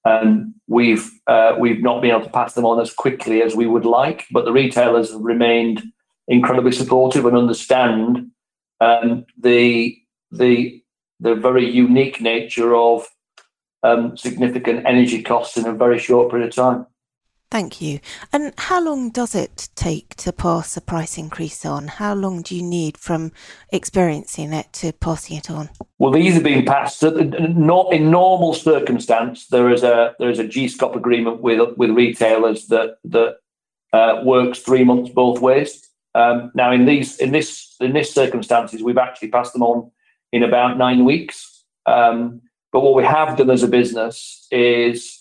and 0.05 0.53
we've 0.67 1.09
uh, 1.27 1.55
we've 1.59 1.81
not 1.81 2.01
been 2.01 2.11
able 2.11 2.21
to 2.21 2.29
pass 2.29 2.53
them 2.53 2.65
on 2.65 2.79
as 2.79 2.93
quickly 2.93 3.41
as 3.41 3.55
we 3.55 3.65
would 3.65 3.85
like. 3.85 4.25
But 4.31 4.45
the 4.45 4.53
retailers 4.53 5.11
have 5.11 5.21
remained 5.21 5.83
incredibly 6.27 6.71
supportive 6.71 7.25
and 7.25 7.35
understand 7.35 8.31
um, 8.79 9.25
the 9.37 9.97
the 10.31 10.81
the 11.19 11.35
very 11.35 11.67
unique 11.67 12.21
nature 12.21 12.75
of 12.75 13.07
um, 13.83 14.15
significant 14.15 14.85
energy 14.85 15.23
costs 15.23 15.57
in 15.57 15.65
a 15.65 15.73
very 15.73 15.97
short 15.97 16.29
period 16.29 16.49
of 16.49 16.55
time. 16.55 16.85
Thank 17.51 17.79
you. 17.79 17.99
And 18.33 18.53
how 18.57 18.83
long 18.83 19.11
does 19.11 19.35
it 19.35 19.69
take 19.75 20.15
to 20.15 20.33
pass 20.33 20.75
a 20.75 20.81
price 20.81 21.17
increase 21.17 21.65
on? 21.65 21.87
How 21.87 22.13
long 22.13 22.41
do 22.41 22.55
you 22.55 22.63
need 22.63 22.97
from 22.97 23.31
experiencing 23.71 24.51
it 24.51 24.73
to 24.73 24.91
passing 24.93 25.37
it 25.37 25.49
on? 25.49 25.69
Well, 25.99 26.11
these 26.11 26.33
have 26.33 26.43
been 26.43 26.65
passed. 26.65 27.03
Not 27.03 27.93
in 27.93 28.09
normal 28.11 28.53
circumstance, 28.53 29.47
there 29.47 29.69
is 29.69 29.83
a 29.83 30.15
there 30.19 30.29
is 30.29 30.39
a 30.39 30.43
GSCOP 30.43 30.95
agreement 30.95 31.41
with 31.41 31.77
with 31.77 31.91
retailers 31.91 32.67
that 32.67 32.97
that 33.05 33.37
uh, 33.93 34.21
works 34.25 34.59
three 34.59 34.83
months 34.83 35.11
both 35.11 35.39
ways. 35.39 35.87
Um, 36.15 36.51
now, 36.55 36.71
in 36.71 36.85
these 36.85 37.17
in 37.17 37.31
this 37.31 37.75
in 37.79 37.93
this 37.93 38.13
circumstances, 38.13 38.81
we've 38.81 38.97
actually 38.97 39.29
passed 39.29 39.53
them 39.53 39.63
on 39.63 39.91
in 40.33 40.43
about 40.43 40.77
nine 40.77 41.05
weeks. 41.05 41.63
Um, 41.85 42.41
but 42.71 42.81
what 42.81 42.95
we 42.95 43.03
have 43.03 43.37
done 43.37 43.49
as 43.49 43.63
a 43.63 43.69
business 43.69 44.47
is 44.51 45.14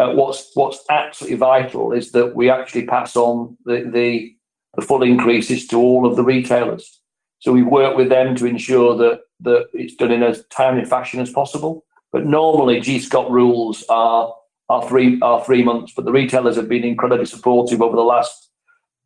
uh, 0.00 0.12
what's 0.12 0.50
what's 0.54 0.82
absolutely 0.88 1.36
vital 1.36 1.92
is 1.92 2.12
that 2.12 2.34
we 2.34 2.48
actually 2.48 2.86
pass 2.86 3.16
on 3.16 3.56
the, 3.66 3.88
the, 3.92 4.34
full 4.82 5.02
increases 5.02 5.66
to 5.66 5.76
all 5.76 6.06
of 6.06 6.16
the 6.16 6.24
retailers. 6.24 7.00
So 7.40 7.52
we 7.52 7.62
work 7.62 7.96
with 7.96 8.08
them 8.08 8.34
to 8.36 8.46
ensure 8.46 8.96
that 8.96 9.20
that 9.40 9.66
it's 9.74 9.94
done 9.94 10.10
in 10.10 10.22
as 10.22 10.44
timely 10.46 10.86
fashion 10.86 11.20
as 11.20 11.30
possible. 11.30 11.84
But 12.12 12.24
normally, 12.24 12.80
GSCOP 12.80 13.30
rules 13.30 13.84
are 13.90 14.34
are 14.70 14.88
three 14.88 15.20
are 15.20 15.44
three 15.44 15.62
months. 15.62 15.92
But 15.94 16.06
the 16.06 16.12
retailers 16.12 16.56
have 16.56 16.68
been 16.68 16.84
incredibly 16.84 17.26
supportive 17.26 17.82
over 17.82 17.96
the 17.96 18.02
last 18.02 18.48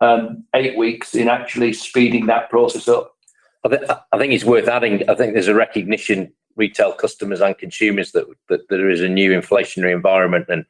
um, 0.00 0.44
eight 0.54 0.76
weeks 0.78 1.14
in 1.14 1.28
actually 1.28 1.72
speeding 1.72 2.26
that 2.26 2.50
process 2.50 2.86
up. 2.86 3.16
I, 3.64 3.96
I 4.12 4.18
think 4.18 4.32
it's 4.32 4.44
worth 4.44 4.68
adding. 4.68 5.08
I 5.08 5.16
think 5.16 5.32
there's 5.32 5.48
a 5.48 5.54
recognition 5.56 6.32
retail 6.56 6.92
customers 6.92 7.40
and 7.40 7.58
consumers 7.58 8.12
that, 8.12 8.26
that 8.48 8.68
there 8.68 8.88
is 8.88 9.00
a 9.00 9.08
new 9.08 9.32
inflationary 9.32 9.92
environment 9.92 10.46
and 10.48 10.64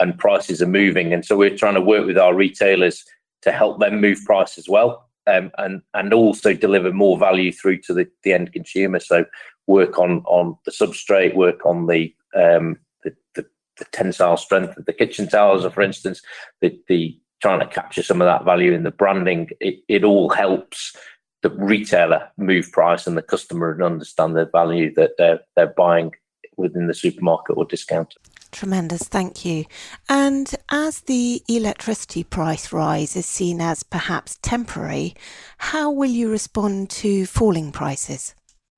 and 0.00 0.18
prices 0.18 0.60
are 0.60 0.66
moving. 0.66 1.12
And 1.12 1.24
so 1.24 1.36
we're 1.36 1.56
trying 1.56 1.74
to 1.74 1.80
work 1.80 2.06
with 2.06 2.18
our 2.18 2.34
retailers 2.34 3.04
to 3.42 3.52
help 3.52 3.78
them 3.78 4.00
move 4.00 4.24
price 4.24 4.58
as 4.58 4.68
well. 4.68 5.06
Um, 5.26 5.52
and 5.58 5.82
and 5.94 6.12
also 6.14 6.54
deliver 6.54 6.92
more 6.92 7.18
value 7.18 7.52
through 7.52 7.78
to 7.82 7.94
the, 7.94 8.08
the 8.24 8.32
end 8.32 8.52
consumer. 8.52 8.98
So 8.98 9.26
work 9.66 9.98
on 9.98 10.22
on 10.26 10.56
the 10.64 10.72
substrate, 10.72 11.36
work 11.36 11.64
on 11.64 11.86
the 11.86 12.14
um, 12.34 12.78
the, 13.04 13.14
the, 13.34 13.46
the, 13.78 13.84
tensile 13.92 14.38
strength 14.38 14.76
of 14.76 14.86
the 14.86 14.92
kitchen 14.92 15.28
towels, 15.28 15.70
for 15.72 15.82
instance, 15.82 16.22
the, 16.60 16.80
the 16.88 17.18
trying 17.42 17.60
to 17.60 17.66
capture 17.66 18.02
some 18.02 18.22
of 18.22 18.26
that 18.26 18.44
value 18.44 18.72
in 18.72 18.82
the 18.82 18.90
branding. 18.90 19.50
It, 19.60 19.80
it 19.88 20.04
all 20.04 20.30
helps 20.30 20.96
the 21.42 21.50
retailer 21.50 22.28
move 22.36 22.70
price 22.72 23.06
and 23.06 23.16
the 23.16 23.22
customer 23.22 23.72
and 23.72 23.82
understand 23.82 24.36
the 24.36 24.46
value 24.46 24.92
that 24.94 25.12
they're 25.18 25.40
they're 25.54 25.74
buying 25.76 26.12
within 26.56 26.86
the 26.86 26.94
supermarket 26.94 27.56
or 27.56 27.64
discounter. 27.64 28.18
Tremendous, 28.52 29.04
thank 29.04 29.44
you. 29.44 29.64
And 30.08 30.52
as 30.70 31.02
the 31.02 31.42
electricity 31.48 32.24
price 32.24 32.72
rise 32.72 33.14
is 33.14 33.26
seen 33.26 33.60
as 33.60 33.82
perhaps 33.82 34.38
temporary, 34.42 35.14
how 35.58 35.90
will 35.90 36.10
you 36.10 36.30
respond 36.30 36.90
to 36.90 37.26
falling 37.26 37.70
prices? 37.70 38.34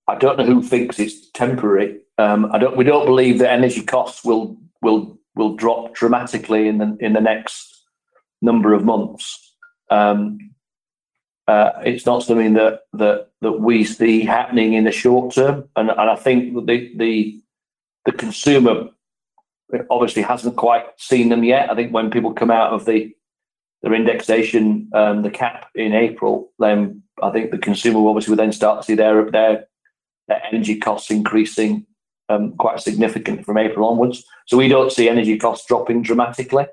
I 0.08 0.16
don't 0.16 0.36
know 0.36 0.44
who 0.44 0.62
thinks 0.62 0.98
it's 0.98 1.30
temporary. 1.30 2.00
Um, 2.18 2.50
I 2.52 2.58
don't. 2.58 2.76
We 2.76 2.84
don't 2.84 3.06
believe 3.06 3.38
that 3.38 3.50
energy 3.50 3.82
costs 3.82 4.24
will 4.24 4.58
will 4.82 5.18
will 5.34 5.56
drop 5.56 5.94
dramatically 5.94 6.68
in 6.68 6.78
the 6.78 6.96
in 7.00 7.14
the 7.14 7.20
next 7.20 7.82
number 8.42 8.74
of 8.74 8.84
months. 8.84 9.54
Um, 9.90 10.38
uh, 11.48 11.70
it's 11.84 12.04
not 12.04 12.22
something 12.22 12.54
that 12.54 12.80
that 12.92 13.28
that 13.40 13.52
we 13.52 13.84
see 13.84 14.20
happening 14.20 14.74
in 14.74 14.84
the 14.84 14.92
short 14.92 15.34
term, 15.34 15.68
and, 15.76 15.88
and 15.88 16.00
I 16.00 16.16
think 16.16 16.54
the 16.66 16.92
the 16.96 17.40
the 18.04 18.12
consumer 18.12 18.88
obviously 19.90 20.22
hasn't 20.22 20.56
quite 20.56 20.84
seen 20.98 21.28
them 21.28 21.44
yet. 21.44 21.70
I 21.70 21.74
think 21.74 21.92
when 21.92 22.10
people 22.10 22.32
come 22.32 22.50
out 22.50 22.72
of 22.72 22.84
the 22.84 23.14
their 23.82 23.94
indexation, 23.94 24.88
um, 24.94 25.22
the 25.22 25.30
cap 25.30 25.68
in 25.74 25.92
April, 25.92 26.52
then 26.60 27.02
I 27.20 27.30
think 27.30 27.50
the 27.50 27.58
consumer 27.58 28.08
obviously 28.08 28.30
will 28.30 28.36
then 28.36 28.52
start 28.52 28.80
to 28.80 28.86
see 28.86 28.94
their 28.94 29.30
their, 29.30 29.66
their 30.28 30.42
energy 30.50 30.78
costs 30.78 31.10
increasing 31.10 31.86
um, 32.28 32.52
quite 32.56 32.80
significantly 32.80 33.42
from 33.42 33.58
April 33.58 33.88
onwards. 33.88 34.24
So 34.46 34.56
we 34.56 34.68
don't 34.68 34.92
see 34.92 35.08
energy 35.08 35.36
costs 35.36 35.66
dropping 35.66 36.02
dramatically 36.02 36.66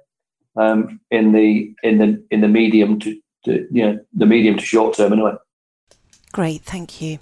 um, 0.56 1.00
in 1.10 1.32
the 1.32 1.74
in 1.84 1.98
the 1.98 2.24
in 2.32 2.42
the 2.42 2.48
medium 2.48 3.00
to, 3.00 3.18
to 3.46 3.68
you 3.72 3.86
know 3.86 4.00
the 4.14 4.26
medium 4.26 4.58
to 4.58 4.66
short 4.66 4.96
term 4.96 5.14
anyway. 5.14 5.34
Great, 6.32 6.62
thank 6.62 7.02
you. 7.02 7.18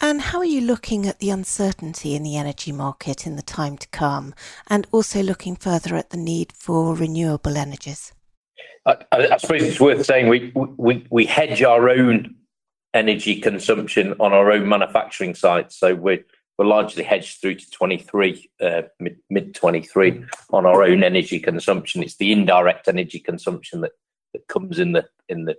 And 0.00 0.20
how 0.20 0.38
are 0.38 0.44
you 0.44 0.60
looking 0.60 1.06
at 1.06 1.18
the 1.18 1.30
uncertainty 1.30 2.14
in 2.14 2.22
the 2.22 2.36
energy 2.36 2.70
market 2.70 3.26
in 3.26 3.34
the 3.34 3.42
time 3.42 3.76
to 3.78 3.88
come, 3.88 4.32
and 4.68 4.86
also 4.92 5.22
looking 5.22 5.56
further 5.56 5.96
at 5.96 6.10
the 6.10 6.16
need 6.16 6.52
for 6.52 6.94
renewable 6.94 7.56
energies? 7.56 8.12
I, 8.86 8.96
I 9.10 9.36
suppose 9.38 9.62
it's 9.62 9.80
worth 9.80 10.06
saying 10.06 10.28
we, 10.28 10.52
we, 10.54 11.06
we 11.10 11.26
hedge 11.26 11.62
our 11.62 11.88
own 11.88 12.36
energy 12.92 13.40
consumption 13.40 14.14
on 14.20 14.32
our 14.32 14.52
own 14.52 14.68
manufacturing 14.68 15.34
sites. 15.34 15.76
So 15.76 15.96
we're, 15.96 16.24
we're 16.56 16.66
largely 16.66 17.02
hedged 17.02 17.40
through 17.40 17.56
to 17.56 17.70
23, 17.70 18.50
uh, 18.60 18.82
mid 19.30 19.54
23 19.54 20.24
on 20.50 20.64
our 20.64 20.84
own 20.84 21.02
energy 21.02 21.40
consumption. 21.40 22.04
It's 22.04 22.16
the 22.16 22.30
indirect 22.30 22.86
energy 22.86 23.18
consumption 23.18 23.80
that, 23.80 23.92
that 24.32 24.46
comes 24.46 24.78
in 24.78 24.92
the 24.92 25.06
in 25.28 25.46
the 25.46 25.56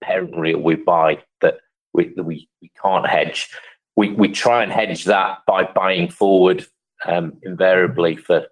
parent 0.00 0.36
reel 0.36 0.60
we 0.60 0.76
buy 0.76 1.18
that 1.40 1.58
we, 1.98 2.12
we, 2.22 2.48
we 2.62 2.70
can't 2.80 3.06
hedge. 3.06 3.50
We, 3.96 4.10
we 4.12 4.28
try 4.28 4.62
and 4.62 4.70
hedge 4.70 5.04
that 5.04 5.38
by 5.46 5.64
buying 5.64 6.08
forward 6.08 6.64
um, 7.06 7.32
invariably 7.42 8.16
for 8.16 8.46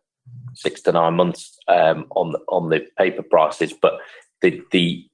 six 0.54 0.80
to 0.82 0.92
nine 0.92 1.14
months 1.14 1.56
um, 1.68 2.06
on 2.10 2.32
the, 2.32 2.40
on 2.48 2.70
the 2.70 2.80
paper 2.98 3.22
prices. 3.22 3.72
But 3.72 4.00
the, 4.42 4.60
the 4.72 5.06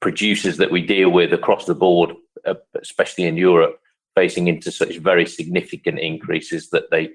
producers 0.00 0.56
that 0.56 0.72
we 0.72 0.82
deal 0.82 1.10
with 1.10 1.32
across 1.32 1.66
the 1.66 1.76
board, 1.76 2.14
uh, 2.44 2.54
especially 2.80 3.24
in 3.24 3.36
Europe, 3.36 3.78
facing 4.16 4.48
into 4.48 4.72
such 4.72 4.96
very 4.96 5.26
significant 5.26 6.00
increases 6.00 6.70
that 6.70 6.90
they 6.90 7.10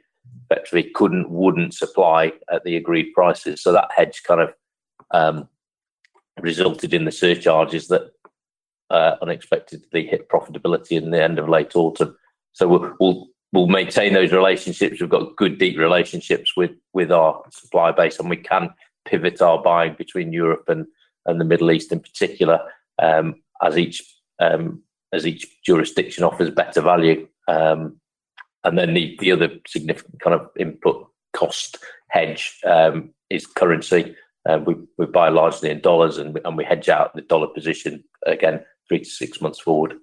effectively 0.45 0.89
couldn't, 0.95 1.29
wouldn't 1.29 1.73
supply 1.73 2.31
at 2.49 2.63
the 2.63 2.77
agreed 2.77 3.12
prices. 3.13 3.62
So 3.62 3.73
that 3.73 3.89
hedge 3.93 4.23
kind 4.25 4.39
of 4.39 4.53
um, 5.12 5.49
resulted 6.39 6.93
in 6.93 7.03
the 7.03 7.12
surcharges 7.12 7.89
that 7.89 8.12
uh, 8.91 9.15
unexpectedly 9.21 10.06
hit 10.06 10.30
profitability 10.30 11.01
in 11.01 11.12
the 11.12 11.23
end 11.23 11.39
of 11.39 11.49
late 11.49 11.75
autumn. 11.75 12.15
So 12.51 12.67
we'll, 12.67 12.93
we'll, 12.99 13.27
we'll 13.54 13.67
maintain 13.67 14.13
those 14.13 14.34
relationships. 14.34 14.99
We've 14.99 15.10
got 15.10 15.36
good, 15.38 15.58
deep 15.58 15.77
relationships 15.77 16.56
with 16.56 16.71
with 16.93 17.12
our 17.12 17.41
supply 17.51 17.91
base, 17.91 18.19
and 18.19 18.30
we 18.30 18.38
can 18.38 18.69
pivot 19.06 19.41
our 19.41 19.62
buying 19.62 19.95
between 19.97 20.34
Europe 20.34 20.65
and 20.67 20.86
and 21.25 21.39
the 21.39 21.45
Middle 21.45 21.71
East 21.71 21.91
in 21.91 21.99
particular 21.99 22.60
um, 23.01 23.36
as 23.63 23.77
each 23.77 24.04
um, 24.39 24.84
as 25.13 25.25
each 25.25 25.47
jurisdiction 25.65 26.23
offers 26.23 26.49
better 26.49 26.82
value. 26.82 27.27
Um, 27.47 27.97
and 28.63 28.77
then 28.77 28.93
the, 28.93 29.17
the 29.19 29.32
other 29.32 29.49
significant 29.65 30.19
kind 30.19 30.36
of 30.36 30.49
input 30.60 31.08
cost 31.34 31.77
hedge 32.10 32.60
um, 32.65 33.12
is 33.30 33.47
currency. 33.47 34.15
Uh, 34.47 34.60
we, 34.65 34.75
we 34.97 35.06
buy 35.06 35.30
largely 35.30 35.69
in 35.69 35.80
dollars 35.80 36.17
and 36.17 36.39
and 36.43 36.58
we 36.58 36.63
hedge 36.63 36.89
out 36.89 37.15
the 37.15 37.21
dollar 37.21 37.47
position 37.47 38.04
again 38.25 38.63
three 38.91 38.99
to 38.99 39.10
six 39.10 39.39
months 39.39 39.60
forward. 39.60 39.93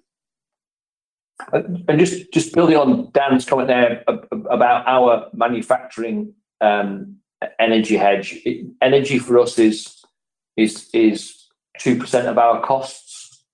And 1.53 1.99
just 1.99 2.33
just 2.33 2.53
building 2.53 2.75
on 2.75 3.11
Dan's 3.13 3.45
comment 3.45 3.67
there 3.67 4.03
about 4.07 4.87
our 4.87 5.29
manufacturing 5.33 6.33
um, 6.59 7.17
energy 7.59 7.95
hedge, 7.95 8.37
energy 8.81 9.19
for 9.19 9.39
us 9.39 9.57
is 9.57 10.03
is 10.57 10.89
is 10.93 11.47
two 11.77 11.97
percent 11.97 12.27
of 12.27 12.37
our 12.37 12.61
costs. 12.61 13.45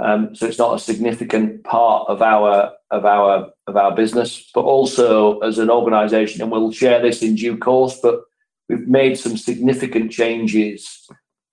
Um, 0.00 0.34
so 0.34 0.46
it's 0.46 0.58
not 0.58 0.76
a 0.76 0.78
significant 0.78 1.64
part 1.64 2.08
of 2.08 2.22
our 2.22 2.72
of 2.90 3.04
our 3.04 3.50
of 3.66 3.76
our 3.76 3.94
business, 3.94 4.48
but 4.54 4.62
also 4.62 5.40
as 5.40 5.58
an 5.58 5.68
organisation, 5.68 6.40
and 6.40 6.50
we'll 6.50 6.72
share 6.72 7.02
this 7.02 7.22
in 7.22 7.34
due 7.34 7.58
course. 7.58 7.98
But 8.02 8.20
we've 8.68 8.88
made 8.88 9.18
some 9.18 9.36
significant 9.36 10.10
changes 10.10 11.06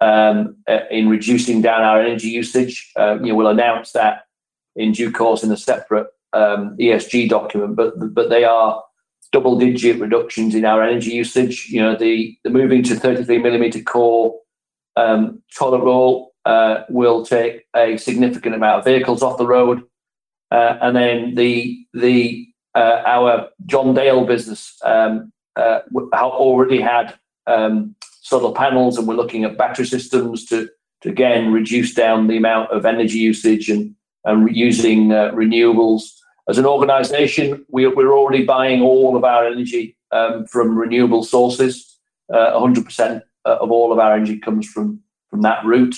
um, 0.03 0.57
uh, 0.67 0.79
in 0.91 1.07
reducing 1.07 1.61
down 1.61 1.81
our 1.81 2.01
energy 2.01 2.27
usage. 2.27 2.91
Uh, 2.97 3.17
we'll 3.21 3.47
announce 3.47 3.93
that 3.93 4.23
in 4.75 4.91
due 4.91 5.11
course 5.11 5.43
in 5.43 5.51
a 5.51 5.57
separate 5.57 6.07
um, 6.33 6.75
ESG 6.77 7.29
document, 7.29 7.75
but 7.77 7.93
but 8.13 8.29
they 8.29 8.43
are 8.43 8.83
double 9.31 9.57
digit 9.57 9.99
reductions 10.01 10.55
in 10.55 10.65
our 10.65 10.83
energy 10.83 11.11
usage. 11.11 11.67
You 11.69 11.81
know, 11.81 11.95
the 11.95 12.37
the 12.43 12.49
moving 12.49 12.83
to 12.83 12.95
33 12.95 13.37
millimeter 13.37 13.81
core 13.81 14.35
um, 14.97 15.41
toilet 15.57 15.79
roll 15.79 16.33
uh, 16.43 16.83
will 16.89 17.25
take 17.25 17.63
a 17.73 17.95
significant 17.95 18.55
amount 18.55 18.79
of 18.79 18.85
vehicles 18.85 19.23
off 19.23 19.37
the 19.37 19.47
road, 19.47 19.83
and 20.51 20.97
then 20.97 21.35
the 21.35 21.85
the 21.93 22.45
our 22.75 23.47
John 23.67 23.93
Dale 23.93 24.25
business 24.25 24.77
um, 24.83 25.31
already 25.57 26.81
had 26.81 27.17
solar 28.23 28.53
panels, 28.53 28.97
and 28.97 29.07
we're 29.07 29.15
looking 29.15 29.43
at 29.43 29.57
battery 29.57 29.85
systems 29.85 30.45
to 30.45 30.69
to 31.01 31.09
again 31.09 31.51
reduce 31.51 31.93
down 31.93 32.27
the 32.27 32.37
amount 32.37 32.71
of 32.71 32.85
energy 32.85 33.19
usage 33.19 33.69
and 33.69 33.93
and 34.25 34.55
using 34.55 35.11
uh, 35.11 35.31
renewables. 35.31 36.03
As 36.49 36.57
an 36.57 36.65
organisation, 36.65 37.65
we, 37.69 37.87
we're 37.87 38.17
already 38.17 38.43
buying 38.43 38.81
all 38.81 39.15
of 39.15 39.23
our 39.23 39.45
energy 39.45 39.97
um, 40.11 40.45
from 40.47 40.77
renewable 40.77 41.23
sources. 41.23 41.99
Uh, 42.33 42.51
100% 42.53 43.21
of 43.45 43.71
all 43.71 43.91
of 43.91 43.99
our 43.99 44.13
energy 44.13 44.39
comes 44.39 44.67
from 44.67 44.99
from 45.29 45.41
that 45.41 45.63
route. 45.65 45.95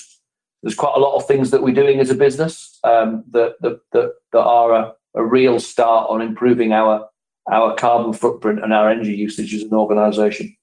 There's 0.63 0.75
quite 0.75 0.95
a 0.95 0.99
lot 0.99 1.15
of 1.15 1.27
things 1.27 1.51
that 1.51 1.61
we're 1.61 1.75
doing 1.75 1.99
as 1.99 2.09
a 2.09 2.15
business 2.15 2.79
um, 2.83 3.23
that, 3.31 3.55
that, 3.61 3.81
that, 3.91 4.13
that 4.31 4.41
are 4.41 4.73
a, 4.73 4.93
a 5.13 5.23
real 5.23 5.59
start 5.59 6.09
on 6.09 6.21
improving 6.21 6.73
our 6.73 7.07
our 7.51 7.75
carbon 7.75 8.13
footprint 8.13 8.63
and 8.63 8.73
our 8.73 8.89
energy 8.89 9.13
usage 9.13 9.53
as 9.53 9.61
an 9.61 9.73
organisation. 9.73 10.55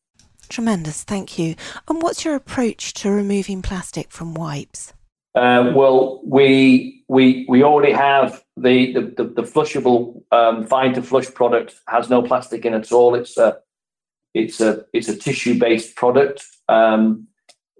Tremendous, 0.52 1.02
thank 1.02 1.38
you. 1.38 1.54
And 1.88 2.02
what's 2.02 2.26
your 2.26 2.34
approach 2.34 2.92
to 3.00 3.10
removing 3.10 3.62
plastic 3.62 4.10
from 4.10 4.34
wipes? 4.34 4.92
Uh, 5.34 5.72
well, 5.74 6.20
we 6.26 7.02
we 7.08 7.46
we 7.48 7.62
already 7.62 7.94
have 7.94 8.44
the 8.58 8.92
the, 8.92 9.00
the, 9.00 9.24
the 9.24 9.42
flushable 9.44 10.22
um, 10.30 10.66
fine 10.66 10.92
to 10.92 11.02
flush 11.02 11.32
product 11.32 11.76
has 11.88 12.10
no 12.10 12.20
plastic 12.20 12.66
in 12.66 12.74
it 12.74 12.80
at 12.80 12.92
all. 12.92 13.14
It's 13.14 13.38
a 13.38 13.60
it's 14.34 14.60
a 14.60 14.84
it's 14.92 15.08
a 15.08 15.16
tissue 15.16 15.58
based 15.58 15.96
product. 15.96 16.44
Um, 16.68 17.28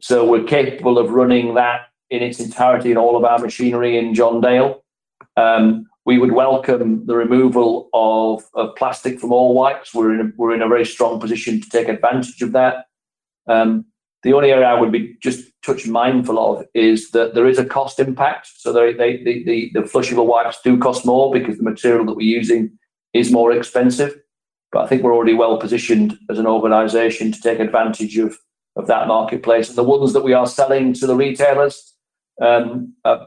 so 0.01 0.27
we're 0.27 0.45
capable 0.45 0.97
of 0.97 1.11
running 1.11 1.53
that 1.57 1.89
in 2.09 2.23
its 2.23 2.41
entirety 2.41 2.91
in 2.91 2.97
all 2.97 3.19
of 3.19 3.25
our 3.25 3.39
machinery 3.39 3.99
in 3.99 4.15
John 4.15 4.41
Dale. 4.41 4.83
Um, 5.37 5.89
we 6.05 6.19
would 6.19 6.33
welcome 6.33 7.07
the 7.07 7.17
removal 7.17 7.89
of, 7.95 8.45
plastic 8.77 9.21
from 9.21 9.33
all 9.33 9.55
wipes. 9.55 9.95
We're 9.95 10.15
in 10.15 10.21
a, 10.21 10.33
we're 10.37 10.55
in 10.55 10.63
a 10.63 10.69
very 10.69 10.85
strong 10.85 11.21
position 11.21 11.61
to 11.61 11.69
take 11.69 11.89
advantage 11.89 12.43
of 12.43 12.53
that. 12.53 12.87
Um, 13.49 13.87
the 14.23 14.33
only 14.33 14.53
area 14.53 14.67
I 14.67 14.79
would 14.79 14.93
be 14.93 15.17
just 15.21 15.51
touch 15.65 15.87
mindful 15.87 16.39
of 16.39 16.65
is 16.75 17.11
that 17.11 17.35
there 17.35 17.49
is 17.49 17.59
a 17.59 17.65
cost 17.65 17.99
impact. 17.99 18.49
So 18.57 18.73
the, 18.73 18.93
the, 18.97 19.71
the 19.75 19.81
flushable 19.81 20.27
wipes 20.27 20.61
do 20.63 20.79
cost 20.79 21.05
more 21.05 21.33
because 21.33 21.57
the 21.57 21.65
material 21.65 22.05
that 22.07 22.17
we're 22.17 22.39
using 22.39 22.79
is 23.13 23.33
more 23.33 23.53
expensive. 23.53 24.21
But 24.71 24.85
I 24.85 24.87
think 24.87 25.03
we're 25.03 25.15
already 25.15 25.35
well 25.35 25.59
positioned 25.59 26.19
as 26.31 26.39
an 26.39 26.47
organisation 26.47 27.33
to 27.33 27.41
take 27.41 27.59
advantage 27.59 28.17
of, 28.17 28.39
of 28.77 28.87
that 28.87 29.09
marketplace. 29.09 29.69
And 29.69 29.77
the 29.77 29.85
ones 29.85 30.13
that 30.13 30.25
we 30.25 30.33
are 30.33 30.47
selling 30.47 30.93
to 30.95 31.07
the 31.07 31.17
retailers, 31.17 31.95
um, 32.41 32.95
uh, 33.05 33.27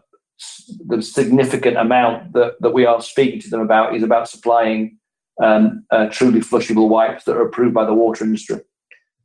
the 0.88 1.02
significant 1.02 1.78
amount 1.78 2.34
that, 2.34 2.56
that 2.60 2.74
we 2.74 2.86
are 2.86 3.02
speaking 3.02 3.39
to 3.41 3.50
them 3.50 3.62
about 3.62 3.95
is 3.95 4.04
about 4.04 4.30
supplying 4.30 4.98
um, 5.41 5.86
uh, 5.91 6.08
truly 6.08 6.39
flushable 6.39 6.89
wipes 6.89 7.24
that 7.26 7.36
are 7.36 7.45
approved 7.45 7.74
by 7.74 7.86
the 7.86 7.93
water 7.93 8.24
industry. 8.24 8.62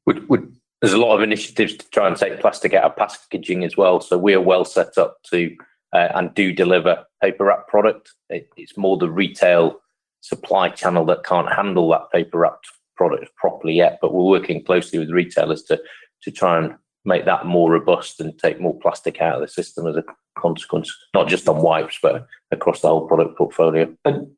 Would, 0.07 0.29
would, 0.29 0.55
there's 0.81 0.95
a 0.95 0.99
lot 0.99 1.15
of 1.15 1.23
initiatives 1.23 1.77
to 1.77 1.89
try 1.91 2.07
and 2.07 2.17
take 2.17 2.41
plastic 2.41 2.75
out 2.75 2.85
of 2.85 2.97
packaging 2.97 3.65
as 3.65 3.77
well. 3.77 4.01
So 4.01 4.19
we 4.19 4.35
are 4.35 4.41
well 4.41 4.65
set 4.65 4.99
up 4.99 5.19
to 5.31 5.55
uh, 5.93 6.09
and 6.15 6.35
do 6.35 6.53
deliver 6.53 7.05
paper 7.23 7.45
wrap 7.45 7.69
product. 7.69 8.13
It, 8.29 8.49
it's 8.57 8.77
more 8.77 8.97
the 8.97 9.11
retail 9.11 9.81
supply 10.21 10.69
channel 10.69 11.05
that 11.07 11.25
can't 11.25 11.53
handle 11.53 11.89
that 11.91 12.11
paper 12.13 12.39
wrapped 12.39 12.69
product 12.97 13.35
properly 13.37 13.75
yet. 13.75 13.99
But 14.01 14.15
we're 14.15 14.25
working 14.25 14.65
closely 14.65 14.99
with 14.99 15.11
retailers 15.11 15.63
to 15.65 15.81
to 16.23 16.31
try 16.31 16.59
and 16.59 16.75
make 17.05 17.25
that 17.25 17.47
more 17.47 17.71
robust 17.71 18.21
and 18.21 18.39
take 18.39 18.61
more 18.61 18.79
plastic 18.79 19.21
out 19.21 19.37
of 19.37 19.41
the 19.41 19.49
system 19.49 19.87
as 19.87 19.97
a 19.97 20.05
consequence, 20.39 20.95
not 21.15 21.29
just 21.29 21.49
on 21.49 21.63
wipes, 21.63 21.99
but 22.03 22.27
across 22.51 22.81
the 22.81 22.89
whole 22.89 23.07
product 23.07 23.37
portfolio. 23.37 23.95
And, 24.05 24.29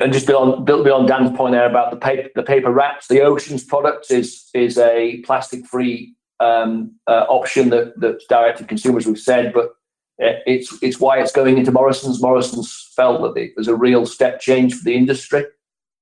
and 0.00 0.12
just 0.12 0.26
beyond, 0.26 0.64
built 0.64 0.84
beyond 0.84 1.08
Dan's 1.08 1.36
point 1.36 1.52
there 1.52 1.68
about 1.68 1.90
the 1.90 1.96
paper, 1.96 2.28
the 2.34 2.42
paper 2.42 2.70
wraps, 2.70 3.08
the 3.08 3.22
Oceans 3.22 3.64
product 3.64 4.10
is 4.10 4.48
is 4.54 4.78
a 4.78 5.18
plastic 5.22 5.66
free 5.66 6.14
um, 6.40 6.94
uh, 7.06 7.26
option 7.28 7.70
that 7.70 7.94
that's 8.00 8.24
direct 8.26 8.66
consumers. 8.68 9.06
We've 9.06 9.18
said, 9.18 9.52
but 9.52 9.70
it's 10.18 10.80
it's 10.82 11.00
why 11.00 11.20
it's 11.20 11.32
going 11.32 11.58
into 11.58 11.72
Morrison's. 11.72 12.22
Morrison's 12.22 12.92
felt 12.94 13.22
that 13.22 13.40
it 13.40 13.52
was 13.56 13.68
a 13.68 13.74
real 13.74 14.06
step 14.06 14.40
change 14.40 14.74
for 14.74 14.84
the 14.84 14.94
industry. 14.94 15.44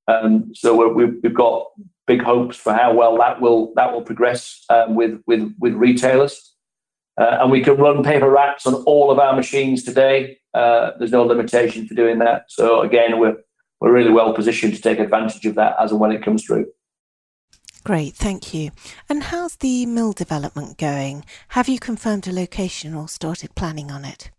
Um, 0.09 0.53
so 0.55 0.93
we 0.93 1.05
have 1.23 1.35
got 1.35 1.67
big 2.11 2.23
hopes 2.23 2.57
for 2.57 2.73
how 2.73 2.93
well 2.93 3.17
that 3.19 3.41
will 3.41 3.73
that 3.77 3.93
will 3.93 4.03
progress 4.03 4.65
um, 4.69 4.97
with 4.97 5.23
with 5.27 5.55
with 5.61 5.75
retailers. 5.75 6.35
Uh, 7.21 7.39
and 7.41 7.51
we 7.51 7.63
can 7.63 7.77
run 7.77 8.03
paper 8.03 8.31
wraps 8.31 8.67
on 8.67 8.75
all 8.91 9.11
of 9.11 9.19
our 9.19 9.35
machines 9.37 9.83
today. 9.85 10.39
Uh, 10.55 10.91
there's 10.99 11.13
no 11.13 11.23
limitation 11.23 11.87
for 11.87 11.95
doing 11.95 12.19
that. 12.19 12.47
So 12.49 12.81
again, 12.81 13.21
we're 13.21 13.37
we're 13.81 13.93
really 13.93 14.11
well 14.11 14.33
positioned 14.35 14.75
to 14.75 14.83
take 14.83 14.99
advantage 14.99 15.47
of 15.47 15.55
that 15.55 15.77
as 15.79 15.93
and 15.93 16.01
when 16.01 16.13
it 16.13 16.25
comes 16.25 16.45
through. 16.45 16.67
Great, 17.85 18.15
thank 18.15 18.53
you. 18.53 18.73
And 19.09 19.23
how's 19.23 19.57
the 19.57 19.87
mill 19.87 20.13
development 20.13 20.77
going? 20.77 21.25
Have 21.51 21.69
you 21.69 21.79
confirmed 21.79 22.27
a 22.27 22.33
location 22.33 22.93
or 22.95 23.09
started 23.09 23.55
planning 23.55 23.91
on 23.91 24.05
it? 24.05 24.31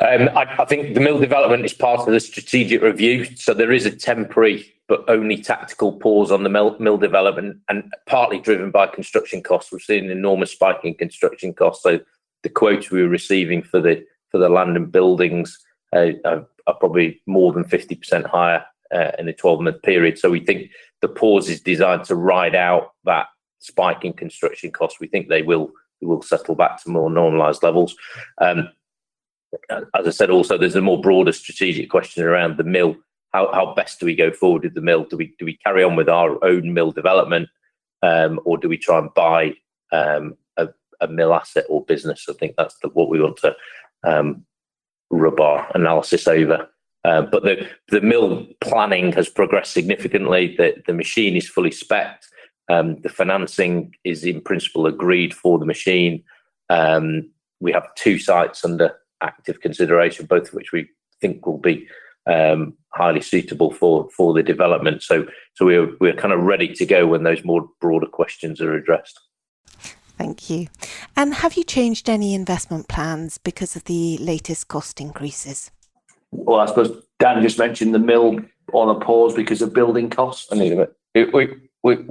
Um, 0.00 0.28
I, 0.34 0.62
I, 0.62 0.64
think 0.64 0.94
the 0.94 1.00
mill 1.00 1.18
development 1.18 1.64
is 1.64 1.72
part 1.72 2.00
of 2.00 2.06
the 2.06 2.20
strategic 2.20 2.82
review. 2.82 3.24
So 3.36 3.52
there 3.52 3.72
is 3.72 3.86
a 3.86 3.90
temporary 3.90 4.72
but 4.88 5.04
only 5.06 5.36
tactical 5.36 5.92
pause 5.92 6.32
on 6.32 6.42
the 6.42 6.48
mill, 6.48 6.96
development 6.96 7.58
and 7.68 7.92
partly 8.06 8.40
driven 8.40 8.70
by 8.70 8.86
construction 8.86 9.42
costs. 9.42 9.70
We've 9.70 9.82
seen 9.82 10.06
an 10.06 10.10
enormous 10.10 10.52
spike 10.52 10.80
in 10.82 10.94
construction 10.94 11.52
costs. 11.52 11.82
So 11.82 12.00
the 12.42 12.48
quotes 12.48 12.90
we 12.90 13.02
were 13.02 13.08
receiving 13.08 13.62
for 13.62 13.80
the 13.80 14.04
for 14.30 14.38
the 14.38 14.48
land 14.48 14.76
and 14.76 14.90
buildings 14.90 15.58
uh, 15.94 16.12
are, 16.24 16.46
are, 16.66 16.74
probably 16.74 17.22
more 17.26 17.50
than 17.50 17.64
50% 17.64 18.26
higher 18.26 18.62
uh, 18.94 19.12
in 19.18 19.26
a 19.26 19.32
12 19.32 19.60
month 19.62 19.82
period. 19.82 20.18
So 20.18 20.28
we 20.28 20.40
think 20.40 20.70
the 21.00 21.08
pause 21.08 21.48
is 21.48 21.62
designed 21.62 22.04
to 22.04 22.14
ride 22.14 22.54
out 22.54 22.92
that 23.04 23.28
spike 23.58 24.04
in 24.04 24.12
construction 24.12 24.70
costs. 24.70 25.00
We 25.00 25.06
think 25.06 25.28
they 25.28 25.42
will 25.42 25.70
will 26.00 26.22
settle 26.22 26.54
back 26.54 26.82
to 26.82 26.90
more 26.90 27.10
normalised 27.10 27.62
levels. 27.62 27.96
Um, 28.40 28.68
as 29.70 30.06
I 30.06 30.10
said, 30.10 30.30
also 30.30 30.56
there's 30.56 30.76
a 30.76 30.80
more 30.80 31.00
broader 31.00 31.32
strategic 31.32 31.90
question 31.90 32.22
around 32.22 32.56
the 32.56 32.64
mill 32.64 32.96
how, 33.32 33.52
how 33.52 33.74
best 33.74 34.00
do 34.00 34.06
we 34.06 34.14
go 34.14 34.30
forward 34.30 34.62
with 34.62 34.74
the 34.74 34.80
mill? 34.80 35.04
Do 35.04 35.16
we 35.16 35.34
do 35.38 35.44
we 35.44 35.56
carry 35.58 35.84
on 35.84 35.96
with 35.96 36.08
our 36.08 36.42
own 36.44 36.72
mill 36.72 36.92
development, 36.92 37.48
um, 38.02 38.40
or 38.44 38.58
do 38.58 38.68
we 38.68 38.78
try 38.78 38.98
and 38.98 39.12
buy 39.14 39.54
um, 39.92 40.36
a, 40.56 40.68
a, 41.00 41.08
mill 41.08 41.34
asset 41.34 41.64
or 41.68 41.84
business? 41.84 42.26
I 42.28 42.32
think 42.34 42.54
that's 42.56 42.76
the, 42.78 42.88
what 42.88 43.08
we 43.08 43.20
want 43.20 43.36
to 43.38 43.54
um, 44.04 44.44
rub 45.10 45.40
our 45.40 45.70
analysis 45.74 46.26
over. 46.26 46.68
Uh, 47.04 47.22
but 47.22 47.42
the 47.42 47.68
the 47.88 48.00
mill 48.00 48.46
planning 48.60 49.12
has 49.12 49.28
progressed 49.28 49.72
significantly. 49.72 50.54
The 50.56 50.82
the 50.86 50.94
machine 50.94 51.36
is 51.36 51.48
fully 51.48 51.70
specced. 51.70 52.26
Um, 52.70 53.00
the 53.00 53.08
financing 53.08 53.94
is 54.04 54.24
in 54.24 54.40
principle 54.40 54.86
agreed 54.86 55.34
for 55.34 55.58
the 55.58 55.64
machine. 55.66 56.22
Um, 56.68 57.30
we 57.60 57.72
have 57.72 57.94
two 57.94 58.18
sites 58.18 58.64
under 58.64 58.94
active 59.20 59.60
consideration, 59.60 60.26
both 60.26 60.48
of 60.48 60.54
which 60.54 60.72
we 60.72 60.88
think 61.20 61.46
will 61.46 61.58
be 61.58 61.88
um, 62.28 62.74
highly 62.94 63.20
suitable 63.20 63.72
for 63.72 64.08
for 64.16 64.32
the 64.34 64.42
development. 64.42 65.02
So 65.02 65.26
so 65.54 65.66
we're 65.66 65.90
we're 66.00 66.14
kind 66.14 66.32
of 66.32 66.40
ready 66.40 66.72
to 66.74 66.86
go 66.86 67.06
when 67.06 67.22
those 67.22 67.44
more 67.44 67.68
broader 67.80 68.06
questions 68.06 68.60
are 68.60 68.74
addressed. 68.74 69.18
Thank 70.18 70.50
you. 70.50 70.66
And 71.16 71.32
have 71.32 71.54
you 71.54 71.62
changed 71.62 72.08
any 72.10 72.34
investment 72.34 72.88
plans 72.88 73.38
because 73.38 73.76
of 73.76 73.84
the 73.84 74.18
latest 74.18 74.66
cost 74.66 75.00
increases? 75.00 75.70
Well, 76.32 76.60
I 76.60 76.66
suppose 76.66 77.02
Dan 77.20 77.40
just 77.40 77.58
mentioned 77.58 77.94
the 77.94 78.00
mill 78.00 78.40
on 78.72 78.94
a 78.94 78.98
pause 78.98 79.34
because 79.34 79.62
of 79.62 79.72
building 79.72 80.10
costs. 80.10 80.48
I 80.52 80.56
need 80.56 80.72
a 80.72 80.88
bit. 81.14 81.32
We, 81.32 81.46
we, 81.82 82.04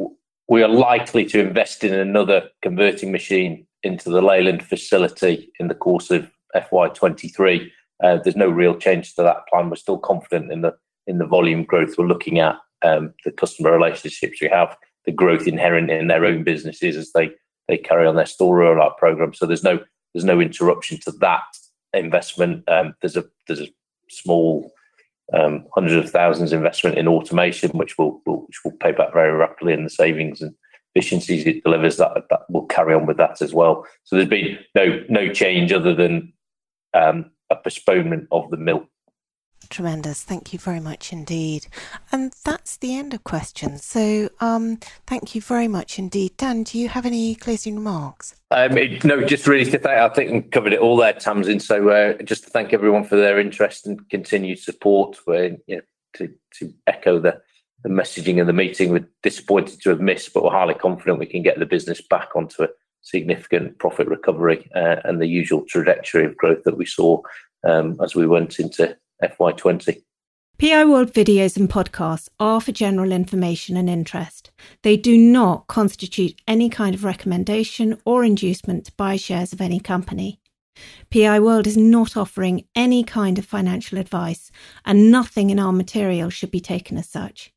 we 0.47 0.63
are 0.63 0.69
likely 0.69 1.25
to 1.25 1.39
invest 1.39 1.83
in 1.83 1.93
another 1.93 2.49
converting 2.61 3.11
machine 3.11 3.67
into 3.83 4.09
the 4.09 4.21
Leyland 4.21 4.63
facility 4.63 5.51
in 5.59 5.67
the 5.67 5.75
course 5.75 6.09
of 6.09 6.29
FY23. 6.55 7.69
Uh, 8.03 8.17
there's 8.23 8.35
no 8.35 8.49
real 8.49 8.75
change 8.75 9.15
to 9.15 9.23
that 9.23 9.47
plan. 9.49 9.69
We're 9.69 9.75
still 9.75 9.97
confident 9.97 10.51
in 10.51 10.61
the 10.61 10.75
in 11.07 11.17
the 11.19 11.25
volume 11.25 11.63
growth 11.63 11.95
we're 11.97 12.05
looking 12.05 12.39
at, 12.39 12.57
um, 12.83 13.13
the 13.23 13.31
customer 13.31 13.71
relationships 13.71 14.41
we 14.41 14.49
have, 14.49 14.75
the 15.05 15.11
growth 15.11 15.47
inherent 15.47 15.89
in 15.89 16.07
their 16.07 16.25
own 16.25 16.43
businesses 16.43 16.95
as 16.97 17.11
they 17.13 17.31
they 17.67 17.77
carry 17.77 18.05
on 18.05 18.15
their 18.15 18.25
store 18.25 18.57
rollout 18.57 18.97
program. 18.97 19.33
So 19.33 19.45
there's 19.45 19.63
no 19.63 19.79
there's 20.13 20.25
no 20.25 20.39
interruption 20.39 20.99
to 21.01 21.11
that 21.13 21.43
investment. 21.93 22.67
Um, 22.69 22.95
there's 23.01 23.17
a 23.17 23.25
there's 23.47 23.61
a 23.61 23.69
small 24.09 24.71
um, 25.33 25.65
hundreds 25.73 26.05
of 26.05 26.11
thousands 26.11 26.53
investment 26.53 26.97
in 26.97 27.07
automation, 27.07 27.71
which 27.71 27.97
will, 27.97 28.21
will, 28.25 28.45
which 28.47 28.63
will 28.63 28.71
pay 28.71 28.91
back 28.91 29.13
very 29.13 29.33
rapidly 29.33 29.73
in 29.73 29.83
the 29.83 29.89
savings 29.89 30.41
and 30.41 30.53
efficiencies 30.95 31.45
it 31.45 31.63
delivers, 31.63 31.97
that 31.97 32.23
that 32.29 32.41
will 32.49 32.65
carry 32.65 32.93
on 32.93 33.05
with 33.05 33.17
that 33.17 33.41
as 33.41 33.53
well. 33.53 33.85
So 34.03 34.15
there's 34.15 34.29
been 34.29 34.57
no 34.75 35.03
no 35.09 35.31
change 35.33 35.71
other 35.71 35.93
than 35.93 36.33
um, 36.93 37.31
a 37.49 37.55
postponement 37.55 38.27
of 38.31 38.49
the 38.49 38.57
mill. 38.57 38.87
Tremendous. 39.69 40.23
Thank 40.23 40.53
you 40.53 40.59
very 40.59 40.79
much 40.79 41.11
indeed. 41.11 41.67
And 42.11 42.31
that's 42.45 42.77
the 42.77 42.95
end 42.95 43.13
of 43.13 43.23
questions. 43.23 43.83
So 43.83 44.29
um, 44.39 44.79
thank 45.05 45.35
you 45.35 45.41
very 45.41 45.67
much 45.67 45.99
indeed. 45.99 46.37
Dan, 46.37 46.63
do 46.63 46.77
you 46.77 46.87
have 46.89 47.05
any 47.05 47.35
closing 47.35 47.75
remarks? 47.75 48.35
Um, 48.51 48.77
it, 48.77 49.03
no, 49.03 49.23
just 49.25 49.47
really 49.47 49.69
to 49.71 49.77
thank, 49.77 49.87
I 49.87 50.09
think 50.13 50.31
we 50.31 50.41
covered 50.49 50.73
it 50.73 50.79
all 50.79 50.95
there, 50.95 51.13
Tamsin. 51.13 51.59
So 51.59 51.89
uh, 51.89 52.13
just 52.23 52.45
to 52.45 52.49
thank 52.49 52.71
everyone 52.71 53.03
for 53.03 53.17
their 53.17 53.39
interest 53.39 53.87
and 53.87 54.07
continued 54.09 54.59
support. 54.59 55.17
We're, 55.27 55.57
you 55.67 55.77
know, 55.77 55.81
to, 56.15 56.33
to 56.59 56.73
echo 56.85 57.19
the, 57.19 57.41
the 57.83 57.89
messaging 57.89 58.39
of 58.39 58.47
the 58.47 58.53
meeting, 58.53 58.91
we're 58.91 59.09
disappointed 59.21 59.81
to 59.81 59.89
have 59.89 59.99
missed, 60.01 60.33
but 60.33 60.43
we're 60.43 60.51
highly 60.51 60.75
confident 60.75 61.19
we 61.19 61.25
can 61.25 61.43
get 61.43 61.59
the 61.59 61.65
business 61.65 62.01
back 62.01 62.35
onto 62.35 62.63
a 62.63 62.69
significant 63.09 63.77
profit 63.79 64.07
recovery 64.07 64.69
uh, 64.75 64.97
and 65.03 65.19
the 65.21 65.27
usual 65.27 65.63
trajectory 65.67 66.25
of 66.25 66.37
growth 66.37 66.63
that 66.63 66.77
we 66.77 66.85
saw 66.85 67.21
um, 67.63 67.97
as 68.01 68.15
we 68.15 68.27
went 68.27 68.59
into 68.59 68.95
FY20. 69.23 70.01
PI 70.59 70.85
World 70.85 71.13
videos 71.13 71.55
and 71.55 71.69
podcasts 71.69 72.29
are 72.39 72.59
for 72.59 72.71
general 72.71 73.11
information 73.11 73.77
and 73.77 73.87
interest. 73.87 74.49
They 74.81 74.97
do 74.97 75.15
not 75.15 75.67
constitute 75.67 76.41
any 76.47 76.67
kind 76.67 76.95
of 76.95 77.03
recommendation 77.03 77.99
or 78.05 78.23
inducement 78.23 78.85
to 78.85 78.91
buy 78.97 79.17
shares 79.17 79.53
of 79.53 79.61
any 79.61 79.79
company. 79.79 80.39
PI 81.11 81.39
World 81.41 81.67
is 81.67 81.77
not 81.77 82.17
offering 82.17 82.65
any 82.75 83.03
kind 83.03 83.37
of 83.37 83.45
financial 83.45 83.99
advice, 83.99 84.51
and 84.83 85.11
nothing 85.11 85.51
in 85.51 85.59
our 85.59 85.71
material 85.71 86.31
should 86.31 86.51
be 86.51 86.59
taken 86.59 86.97
as 86.97 87.07
such. 87.07 87.53